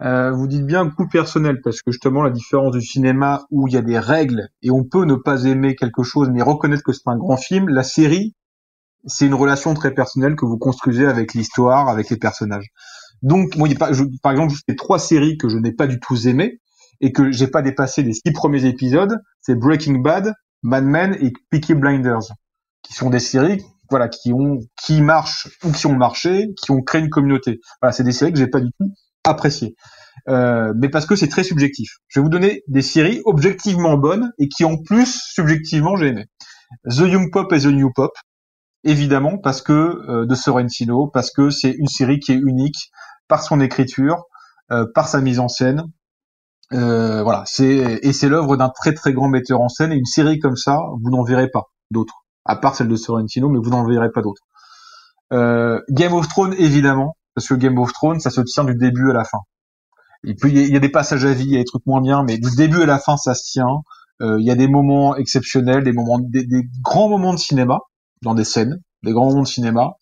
Euh, 0.00 0.32
vous 0.32 0.46
dites 0.46 0.64
bien 0.64 0.86
goût 0.86 1.06
personnel 1.06 1.60
parce 1.62 1.82
que 1.82 1.92
justement 1.92 2.22
la 2.22 2.30
différence 2.30 2.72
du 2.72 2.80
cinéma 2.80 3.44
où 3.50 3.68
il 3.68 3.74
y 3.74 3.76
a 3.76 3.82
des 3.82 3.98
règles 3.98 4.48
et 4.62 4.70
on 4.70 4.84
peut 4.84 5.04
ne 5.04 5.16
pas 5.16 5.44
aimer 5.44 5.76
quelque 5.76 6.02
chose 6.02 6.30
mais 6.32 6.40
reconnaître 6.40 6.82
que 6.82 6.94
c'est 6.94 7.06
un 7.06 7.18
grand 7.18 7.36
film, 7.36 7.68
la 7.68 7.82
série 7.82 8.34
c'est 9.04 9.26
une 9.26 9.34
relation 9.34 9.74
très 9.74 9.92
personnelle 9.92 10.36
que 10.36 10.46
vous 10.46 10.58
construisez 10.58 11.06
avec 11.06 11.34
l'histoire, 11.34 11.88
avec 11.88 12.08
les 12.08 12.16
personnages. 12.16 12.68
Donc 13.22 13.56
moi, 13.56 13.68
par 14.22 14.32
exemple, 14.32 14.54
c'est 14.68 14.76
trois 14.76 14.98
séries 14.98 15.36
que 15.36 15.48
je 15.48 15.58
n'ai 15.58 15.72
pas 15.72 15.86
du 15.86 15.98
tout 16.00 16.16
aimées 16.28 16.60
et 17.00 17.12
que 17.12 17.32
j'ai 17.32 17.48
pas 17.48 17.62
dépassé 17.62 18.02
les 18.02 18.12
six 18.12 18.32
premiers 18.32 18.64
épisodes, 18.64 19.18
c'est 19.40 19.56
Breaking 19.56 19.98
Bad, 19.98 20.32
Mad 20.62 20.84
Men 20.84 21.16
et 21.20 21.32
Peaky 21.50 21.74
Blinders, 21.74 22.32
qui 22.82 22.94
sont 22.94 23.10
des 23.10 23.20
séries 23.20 23.60
voilà 23.90 24.08
qui 24.08 24.32
ont 24.32 24.58
qui 24.82 25.02
marchent 25.02 25.48
ou 25.64 25.70
qui 25.70 25.86
ont 25.86 25.94
marché, 25.94 26.48
qui 26.56 26.70
ont 26.70 26.80
créé 26.80 27.02
une 27.02 27.10
communauté. 27.10 27.60
Voilà, 27.80 27.92
c'est 27.92 28.04
des 28.04 28.12
séries 28.12 28.32
que 28.32 28.38
j'ai 28.38 28.46
pas 28.46 28.60
du 28.60 28.70
tout 28.78 28.90
apprécié. 29.24 29.74
Euh, 30.28 30.72
mais 30.76 30.88
parce 30.88 31.06
que 31.06 31.16
c'est 31.16 31.28
très 31.28 31.44
subjectif. 31.44 31.88
Je 32.08 32.20
vais 32.20 32.24
vous 32.24 32.30
donner 32.30 32.62
des 32.68 32.82
séries 32.82 33.20
objectivement 33.24 33.96
bonnes 33.96 34.30
et 34.38 34.48
qui 34.48 34.64
en 34.64 34.76
plus 34.76 35.18
subjectivement 35.32 35.96
j'ai 35.96 36.08
aimé. 36.08 36.26
The 36.88 37.00
Young 37.00 37.30
Pop 37.32 37.52
et 37.52 37.60
The 37.60 37.66
New 37.66 37.90
Pop, 37.92 38.12
évidemment 38.84 39.38
parce 39.38 39.62
que 39.62 39.72
euh, 39.72 40.26
de 40.26 40.34
Sorrentino, 40.34 41.08
parce 41.08 41.30
que 41.30 41.50
c'est 41.50 41.70
une 41.70 41.88
série 41.88 42.18
qui 42.18 42.32
est 42.32 42.36
unique 42.36 42.90
par 43.28 43.42
son 43.42 43.60
écriture, 43.60 44.24
euh, 44.70 44.86
par 44.94 45.08
sa 45.08 45.20
mise 45.20 45.38
en 45.38 45.48
scène. 45.48 45.84
Euh, 46.72 47.22
voilà, 47.22 47.42
c'est 47.46 48.00
et 48.02 48.12
c'est 48.12 48.28
l'œuvre 48.28 48.56
d'un 48.56 48.70
très 48.70 48.94
très 48.94 49.12
grand 49.12 49.28
metteur 49.28 49.60
en 49.60 49.68
scène. 49.68 49.92
Et 49.92 49.96
une 49.96 50.06
série 50.06 50.38
comme 50.38 50.56
ça, 50.56 50.78
vous 51.02 51.10
n'en 51.10 51.22
verrez 51.22 51.48
pas 51.48 51.64
d'autres, 51.90 52.24
à 52.44 52.56
part 52.56 52.74
celle 52.74 52.88
de 52.88 52.96
Sorrentino, 52.96 53.48
mais 53.48 53.58
vous 53.62 53.70
n'en 53.70 53.86
verrez 53.86 54.10
pas 54.10 54.22
d'autres. 54.22 54.42
Euh, 55.32 55.80
Game 55.90 56.12
of 56.12 56.28
Thrones, 56.28 56.54
évidemment, 56.58 57.16
parce 57.34 57.48
que 57.48 57.54
Game 57.54 57.78
of 57.78 57.92
Thrones, 57.92 58.20
ça 58.20 58.30
se 58.30 58.40
tient 58.40 58.64
du 58.64 58.74
début 58.74 59.10
à 59.10 59.14
la 59.14 59.24
fin. 59.24 59.38
Il 60.24 60.36
y, 60.44 60.76
a 60.76 60.78
des 60.78 60.88
passages 60.88 61.24
à 61.24 61.32
vie, 61.32 61.44
il 61.44 61.52
y 61.52 61.56
a 61.56 61.58
des 61.58 61.64
trucs 61.64 61.84
moins 61.84 62.00
bien, 62.00 62.22
mais 62.22 62.38
du 62.38 62.54
début 62.56 62.82
à 62.82 62.86
la 62.86 63.00
fin, 63.00 63.16
ça 63.16 63.34
se 63.34 63.50
tient. 63.50 63.82
Euh, 64.20 64.36
il 64.38 64.46
y 64.46 64.52
a 64.52 64.54
des 64.54 64.68
moments 64.68 65.16
exceptionnels, 65.16 65.82
des 65.82 65.92
moments, 65.92 66.20
des, 66.20 66.46
grands 66.80 67.08
moments 67.08 67.34
de 67.34 67.38
cinéma 67.38 67.80
dans 68.22 68.34
des 68.34 68.44
scènes, 68.44 68.80
des 69.02 69.12
grands 69.12 69.30
moments 69.30 69.42
de 69.42 69.48
cinéma, 69.48 69.94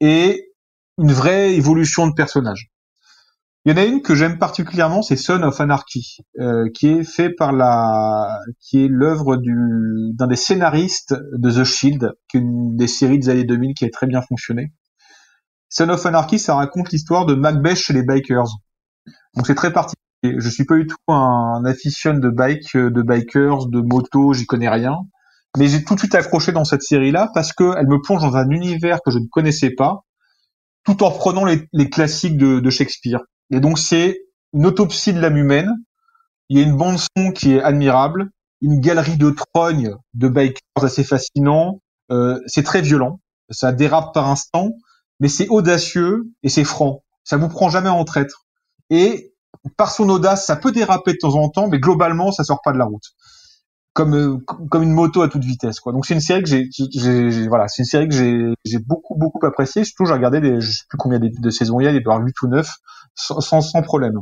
et 0.00 0.52
une 0.98 1.12
vraie 1.12 1.54
évolution 1.54 2.06
de 2.06 2.12
personnage. 2.12 2.70
Il 3.64 3.70
y 3.70 3.74
en 3.74 3.78
a 3.78 3.84
une 3.84 4.02
que 4.02 4.14
j'aime 4.14 4.38
particulièrement, 4.38 5.02
c'est 5.02 5.16
Son 5.16 5.42
of 5.42 5.60
Anarchy, 5.60 6.18
euh, 6.38 6.68
qui 6.72 6.88
est 6.88 7.02
fait 7.02 7.30
par 7.30 7.52
la, 7.52 8.38
qui 8.60 8.84
est 8.84 8.88
l'œuvre 8.88 9.36
du 9.36 9.56
d'un 10.12 10.26
des 10.26 10.36
scénaristes 10.36 11.16
de 11.32 11.50
The 11.50 11.64
Shield, 11.64 12.12
qui 12.28 12.36
est 12.36 12.40
une 12.40 12.76
des 12.76 12.86
séries 12.86 13.18
des 13.18 13.30
années 13.30 13.44
2000 13.44 13.74
qui 13.74 13.84
a 13.86 13.90
très 13.90 14.06
bien 14.06 14.20
fonctionné. 14.20 14.72
Son 15.68 15.88
of 15.88 16.04
Anarchy, 16.06 16.38
ça 16.38 16.54
raconte 16.54 16.90
l'histoire 16.90 17.26
de 17.26 17.34
Macbeth 17.34 17.76
chez 17.76 17.92
les 17.92 18.02
bikers. 18.02 18.58
Donc 19.34 19.46
c'est 19.46 19.54
très 19.54 19.72
particulier. 19.72 19.96
Je 20.38 20.48
suis 20.48 20.64
pas 20.64 20.76
du 20.76 20.86
tout 20.86 20.96
un, 21.08 21.62
un 21.64 22.14
de 22.14 22.30
bike, 22.30 22.76
de 22.76 23.02
bikers, 23.02 23.66
de 23.66 23.80
moto, 23.80 24.32
j'y 24.32 24.46
connais 24.46 24.68
rien. 24.68 24.96
Mais 25.56 25.68
j'ai 25.68 25.84
tout 25.84 25.94
de 25.94 26.00
suite 26.00 26.14
accroché 26.14 26.52
dans 26.52 26.64
cette 26.64 26.82
série-là 26.82 27.30
parce 27.32 27.52
qu'elle 27.52 27.86
me 27.86 28.00
plonge 28.00 28.22
dans 28.22 28.36
un 28.36 28.48
univers 28.50 28.98
que 29.04 29.10
je 29.10 29.18
ne 29.18 29.26
connaissais 29.26 29.70
pas, 29.70 30.04
tout 30.84 31.02
en 31.02 31.08
reprenant 31.08 31.44
les, 31.44 31.90
classiques 31.90 32.36
de, 32.36 32.70
Shakespeare. 32.70 33.20
Et 33.50 33.60
donc 33.60 33.78
c'est 33.78 34.20
une 34.52 34.66
autopsie 34.66 35.12
de 35.12 35.20
l'âme 35.20 35.36
humaine. 35.36 35.70
Il 36.48 36.58
y 36.58 36.62
a 36.62 36.64
une 36.64 36.76
bande 36.76 36.98
son 36.98 37.32
qui 37.32 37.54
est 37.54 37.62
admirable, 37.62 38.30
une 38.60 38.80
galerie 38.80 39.16
de 39.16 39.30
trognes 39.30 39.94
de 40.14 40.28
bikers 40.28 40.60
assez 40.76 41.04
fascinant. 41.04 41.80
Euh, 42.10 42.38
c'est 42.46 42.62
très 42.62 42.82
violent, 42.82 43.20
ça 43.50 43.72
dérape 43.72 44.14
par 44.14 44.28
instant, 44.28 44.70
mais 45.20 45.28
c'est 45.28 45.48
audacieux 45.48 46.30
et 46.42 46.48
c'est 46.48 46.64
franc. 46.64 47.02
Ça 47.24 47.36
vous 47.36 47.48
prend 47.48 47.68
jamais 47.70 47.88
en 47.88 48.04
traître. 48.04 48.46
Et 48.90 49.34
par 49.76 49.90
son 49.90 50.08
audace, 50.08 50.46
ça 50.46 50.56
peut 50.56 50.72
déraper 50.72 51.12
de 51.12 51.18
temps 51.20 51.34
en 51.34 51.48
temps, 51.48 51.68
mais 51.68 51.78
globalement, 51.78 52.30
ça 52.32 52.44
sort 52.44 52.60
pas 52.62 52.72
de 52.72 52.78
la 52.78 52.84
route. 52.84 53.04
Comme 53.94 54.14
euh, 54.14 54.36
comme 54.70 54.82
une 54.82 54.92
moto 54.92 55.22
à 55.22 55.28
toute 55.28 55.44
vitesse, 55.44 55.80
quoi. 55.80 55.92
Donc 55.92 56.04
c'est 56.04 56.14
une 56.14 56.20
série 56.20 56.42
que 56.42 56.48
j'ai, 56.48 57.48
voilà, 57.48 57.66
c'est 57.66 57.80
une 57.80 57.86
série 57.86 58.08
que 58.08 58.54
j'ai 58.64 58.78
beaucoup 58.78 59.16
beaucoup 59.16 59.44
appréciée. 59.46 59.84
Surtout, 59.84 60.04
j'ai 60.04 60.12
regardé 60.12 60.40
des, 60.40 60.60
je 60.60 60.70
sais 60.70 60.84
plus 60.88 60.98
combien 60.98 61.18
de, 61.18 61.50
saisons 61.50 61.80
il 61.80 61.84
y 61.84 61.86
a, 61.86 61.92
il 61.92 61.96
y 61.96 61.98
a 61.98 62.18
8 62.18 62.42
ou 62.42 62.48
9, 62.48 62.68
sans, 63.14 63.60
sans, 63.62 63.82
problème. 63.82 64.20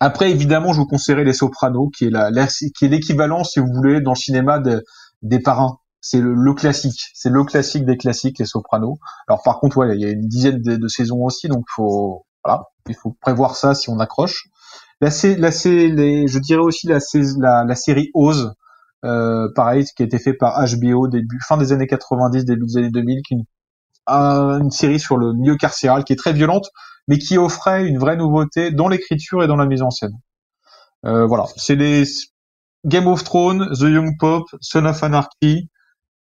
Après, 0.00 0.30
évidemment, 0.30 0.74
je 0.74 0.80
vous 0.80 0.86
conseillerais 0.86 1.24
Les 1.24 1.32
Sopranos, 1.32 1.90
qui 1.96 2.06
est 2.06 2.10
la, 2.10 2.30
qui 2.46 2.84
est 2.84 2.88
l'équivalent, 2.88 3.42
si 3.42 3.58
vous 3.58 3.72
voulez, 3.72 4.02
dans 4.02 4.12
le 4.12 4.16
cinéma 4.16 4.58
de, 4.58 4.84
des 5.22 5.40
parrains. 5.40 5.78
C'est 6.10 6.22
le, 6.22 6.32
le, 6.32 6.54
classique, 6.54 7.10
c'est 7.12 7.28
le 7.28 7.44
classique 7.44 7.84
des 7.84 7.98
classiques, 7.98 8.38
Les 8.38 8.46
Sopranos. 8.46 8.96
Alors 9.28 9.42
par 9.42 9.60
contre, 9.60 9.76
ouais, 9.76 9.94
il 9.94 10.00
y 10.00 10.06
a 10.06 10.10
une 10.10 10.26
dizaine 10.26 10.62
de, 10.62 10.88
saisons 10.88 11.22
aussi, 11.22 11.48
donc 11.48 11.66
faut 11.68 12.24
voilà, 12.42 12.64
il 12.88 12.94
faut 12.94 13.14
prévoir 13.20 13.56
ça 13.56 13.74
si 13.74 13.90
on 13.90 13.98
accroche. 13.98 14.48
La, 15.02 15.10
la, 15.36 15.50
les, 15.50 16.26
je 16.26 16.38
dirais 16.38 16.62
aussi 16.62 16.86
la, 16.86 16.98
la, 17.36 17.64
la 17.64 17.74
série 17.74 18.10
Oz, 18.14 18.54
euh, 19.04 19.50
pareil, 19.54 19.84
qui 19.84 20.02
a 20.02 20.06
été 20.06 20.18
fait 20.18 20.32
par 20.32 20.64
HBO 20.64 21.08
début 21.08 21.40
fin 21.46 21.58
des 21.58 21.72
années 21.72 21.86
90, 21.86 22.46
début 22.46 22.64
des 22.64 22.78
années 22.78 22.90
2000, 22.90 23.20
qui 23.20 23.34
est 23.34 23.36
une, 24.08 24.70
série 24.70 24.98
sur 24.98 25.18
le 25.18 25.34
milieu 25.34 25.56
carcéral 25.56 26.04
qui 26.04 26.14
est 26.14 26.16
très 26.16 26.32
violente, 26.32 26.70
mais 27.06 27.18
qui 27.18 27.36
offrait 27.36 27.86
une 27.86 27.98
vraie 27.98 28.16
nouveauté 28.16 28.70
dans 28.70 28.88
l'écriture 28.88 29.44
et 29.44 29.46
dans 29.46 29.56
la 29.56 29.66
mise 29.66 29.82
en 29.82 29.90
scène. 29.90 30.18
Euh, 31.04 31.26
voilà, 31.26 31.44
c'est 31.56 31.76
les 31.76 32.04
Game 32.86 33.08
of 33.08 33.24
Thrones, 33.24 33.74
The 33.74 33.82
Young 33.82 34.16
Pop, 34.18 34.44
Son 34.62 34.86
of 34.86 35.02
Anarchy, 35.02 35.68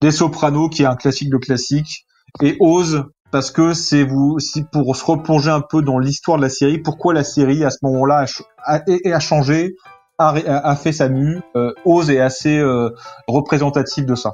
Les 0.04 0.10
Sopranos, 0.10 0.68
qui 0.68 0.82
est 0.82 0.86
un 0.86 0.96
classique 0.96 1.30
de 1.30 1.38
classique, 1.38 2.04
et 2.42 2.58
Oz, 2.60 3.04
parce 3.32 3.50
que 3.50 3.72
c'est 3.72 4.04
vous 4.04 4.38
si 4.38 4.62
pour 4.62 4.94
se 4.94 5.02
replonger 5.02 5.48
un 5.48 5.62
peu 5.62 5.80
dans 5.80 5.98
l'histoire 5.98 6.36
de 6.36 6.42
la 6.42 6.50
série, 6.50 6.76
pourquoi 6.76 7.14
la 7.14 7.24
série 7.24 7.64
à 7.64 7.70
ce 7.70 7.78
moment-là 7.84 8.26
a, 8.58 8.80
a, 8.84 9.20
changé, 9.20 9.76
a, 10.18 10.34
a, 10.34 10.76
fait 10.76 10.92
sa 10.92 11.08
mue, 11.08 11.40
euh, 11.56 11.72
Ose 11.86 12.10
est 12.10 12.20
assez 12.20 12.58
euh, 12.58 12.90
représentatif 13.28 14.04
de 14.04 14.14
ça. 14.14 14.32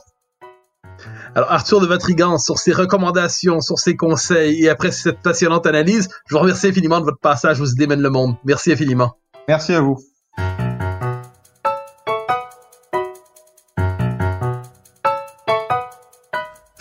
Alors 1.36 1.52
Arthur 1.52 1.80
de 1.80 1.86
Vatrigan, 1.86 2.36
sur 2.38 2.58
ses 2.58 2.72
recommandations, 2.72 3.60
sur 3.60 3.78
ses 3.78 3.94
conseils 3.94 4.64
et 4.64 4.68
après 4.68 4.90
cette 4.90 5.20
passionnante 5.20 5.66
analyse, 5.66 6.08
je 6.26 6.34
vous 6.34 6.40
remercie 6.40 6.66
infiniment 6.66 6.98
de 6.98 7.04
votre 7.04 7.20
passage 7.20 7.60
vous 7.60 7.76
démène 7.76 8.00
le 8.00 8.10
monde. 8.10 8.34
Merci 8.44 8.72
infiniment. 8.72 9.12
Merci 9.46 9.72
à 9.74 9.80
vous. 9.80 9.98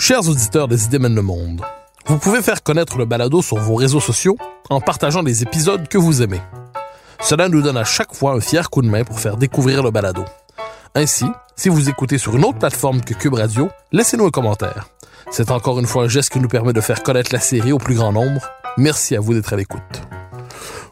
Chers 0.10 0.28
auditeurs 0.28 0.68
des 0.68 0.86
Idées 0.86 0.98
mènent 0.98 1.14
le 1.14 1.22
monde, 1.22 1.62
vous 2.08 2.18
pouvez 2.18 2.42
faire 2.42 2.64
connaître 2.64 2.98
le 2.98 3.06
balado 3.06 3.44
sur 3.44 3.58
vos 3.58 3.76
réseaux 3.76 4.00
sociaux 4.00 4.38
en 4.72 4.82
partageant 4.82 5.22
les 5.22 5.44
épisodes 5.44 5.88
que 5.88 6.00
vous 6.00 6.24
aimez. 6.24 6.42
Cela 7.22 7.48
nous 7.48 7.62
donne 7.62 7.78
à 7.78 7.84
chaque 7.84 8.16
fois 8.16 8.32
un 8.32 8.40
fier 8.40 8.72
coup 8.72 8.82
de 8.82 8.88
main 8.88 9.04
pour 9.04 9.20
faire 9.20 9.38
découvrir 9.38 9.84
le 9.84 9.92
balado. 9.92 10.26
Ainsi, 10.96 11.26
si 11.56 11.70
vous 11.70 11.90
écoutez 11.90 12.18
sur 12.18 12.36
une 12.36 12.44
autre 12.44 12.58
plateforme 12.58 13.02
que 13.02 13.14
Cube 13.14 13.36
Radio, 13.36 13.70
laissez-nous 13.92 14.26
un 14.26 14.32
commentaire. 14.32 14.88
C'est 15.30 15.52
encore 15.52 15.80
une 15.80 15.86
fois 15.86 16.06
un 16.06 16.08
geste 16.08 16.32
qui 16.32 16.40
nous 16.40 16.48
permet 16.48 16.74
de 16.74 16.82
faire 16.82 17.04
connaître 17.04 17.32
la 17.32 17.40
série 17.40 17.72
au 17.72 17.78
plus 17.78 17.94
grand 17.94 18.12
nombre. 18.12 18.42
Merci 18.78 19.16
à 19.16 19.20
vous 19.20 19.36
d'être 19.36 19.54
à 19.54 19.58
l'écoute. 19.58 20.02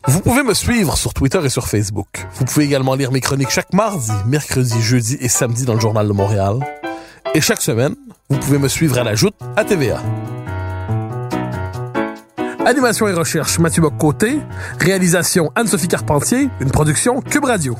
Vous 0.06 0.20
pouvez 0.20 0.44
me 0.44 0.54
suivre 0.54 0.96
sur 0.96 1.16
Twitter 1.16 1.44
et 1.44 1.50
sur 1.50 1.68
Facebook. 1.68 2.28
Vous 2.36 2.46
pouvez 2.46 2.66
également 2.66 2.94
lire 2.94 3.12
mes 3.12 3.22
chroniques 3.22 3.50
chaque 3.50 3.74
mardi, 3.74 4.12
mercredi, 4.28 4.80
jeudi 4.80 5.18
et 5.20 5.28
samedi 5.28 5.66
dans 5.66 5.74
le 5.74 5.80
Journal 5.80 6.08
de 6.08 6.14
Montréal. 6.14 6.60
Et 7.36 7.42
chaque 7.42 7.62
semaine, 7.62 7.96
vous 8.30 8.40
pouvez 8.40 8.58
me 8.58 8.68
suivre 8.68 8.98
à 8.98 9.04
la 9.04 9.16
joute 9.16 9.36
à 9.56 9.64
TVA. 9.64 10.02
Animation 12.66 13.08
et 13.08 13.14
recherche, 13.14 13.60
Mathieu 13.60 13.82
Bock-Côté. 13.82 14.40
Réalisation, 14.80 15.52
Anne-Sophie 15.56 15.88
Carpentier. 15.88 16.50
Une 16.60 16.72
production 16.72 17.22
Cube 17.22 17.46
Radio. 17.46 17.76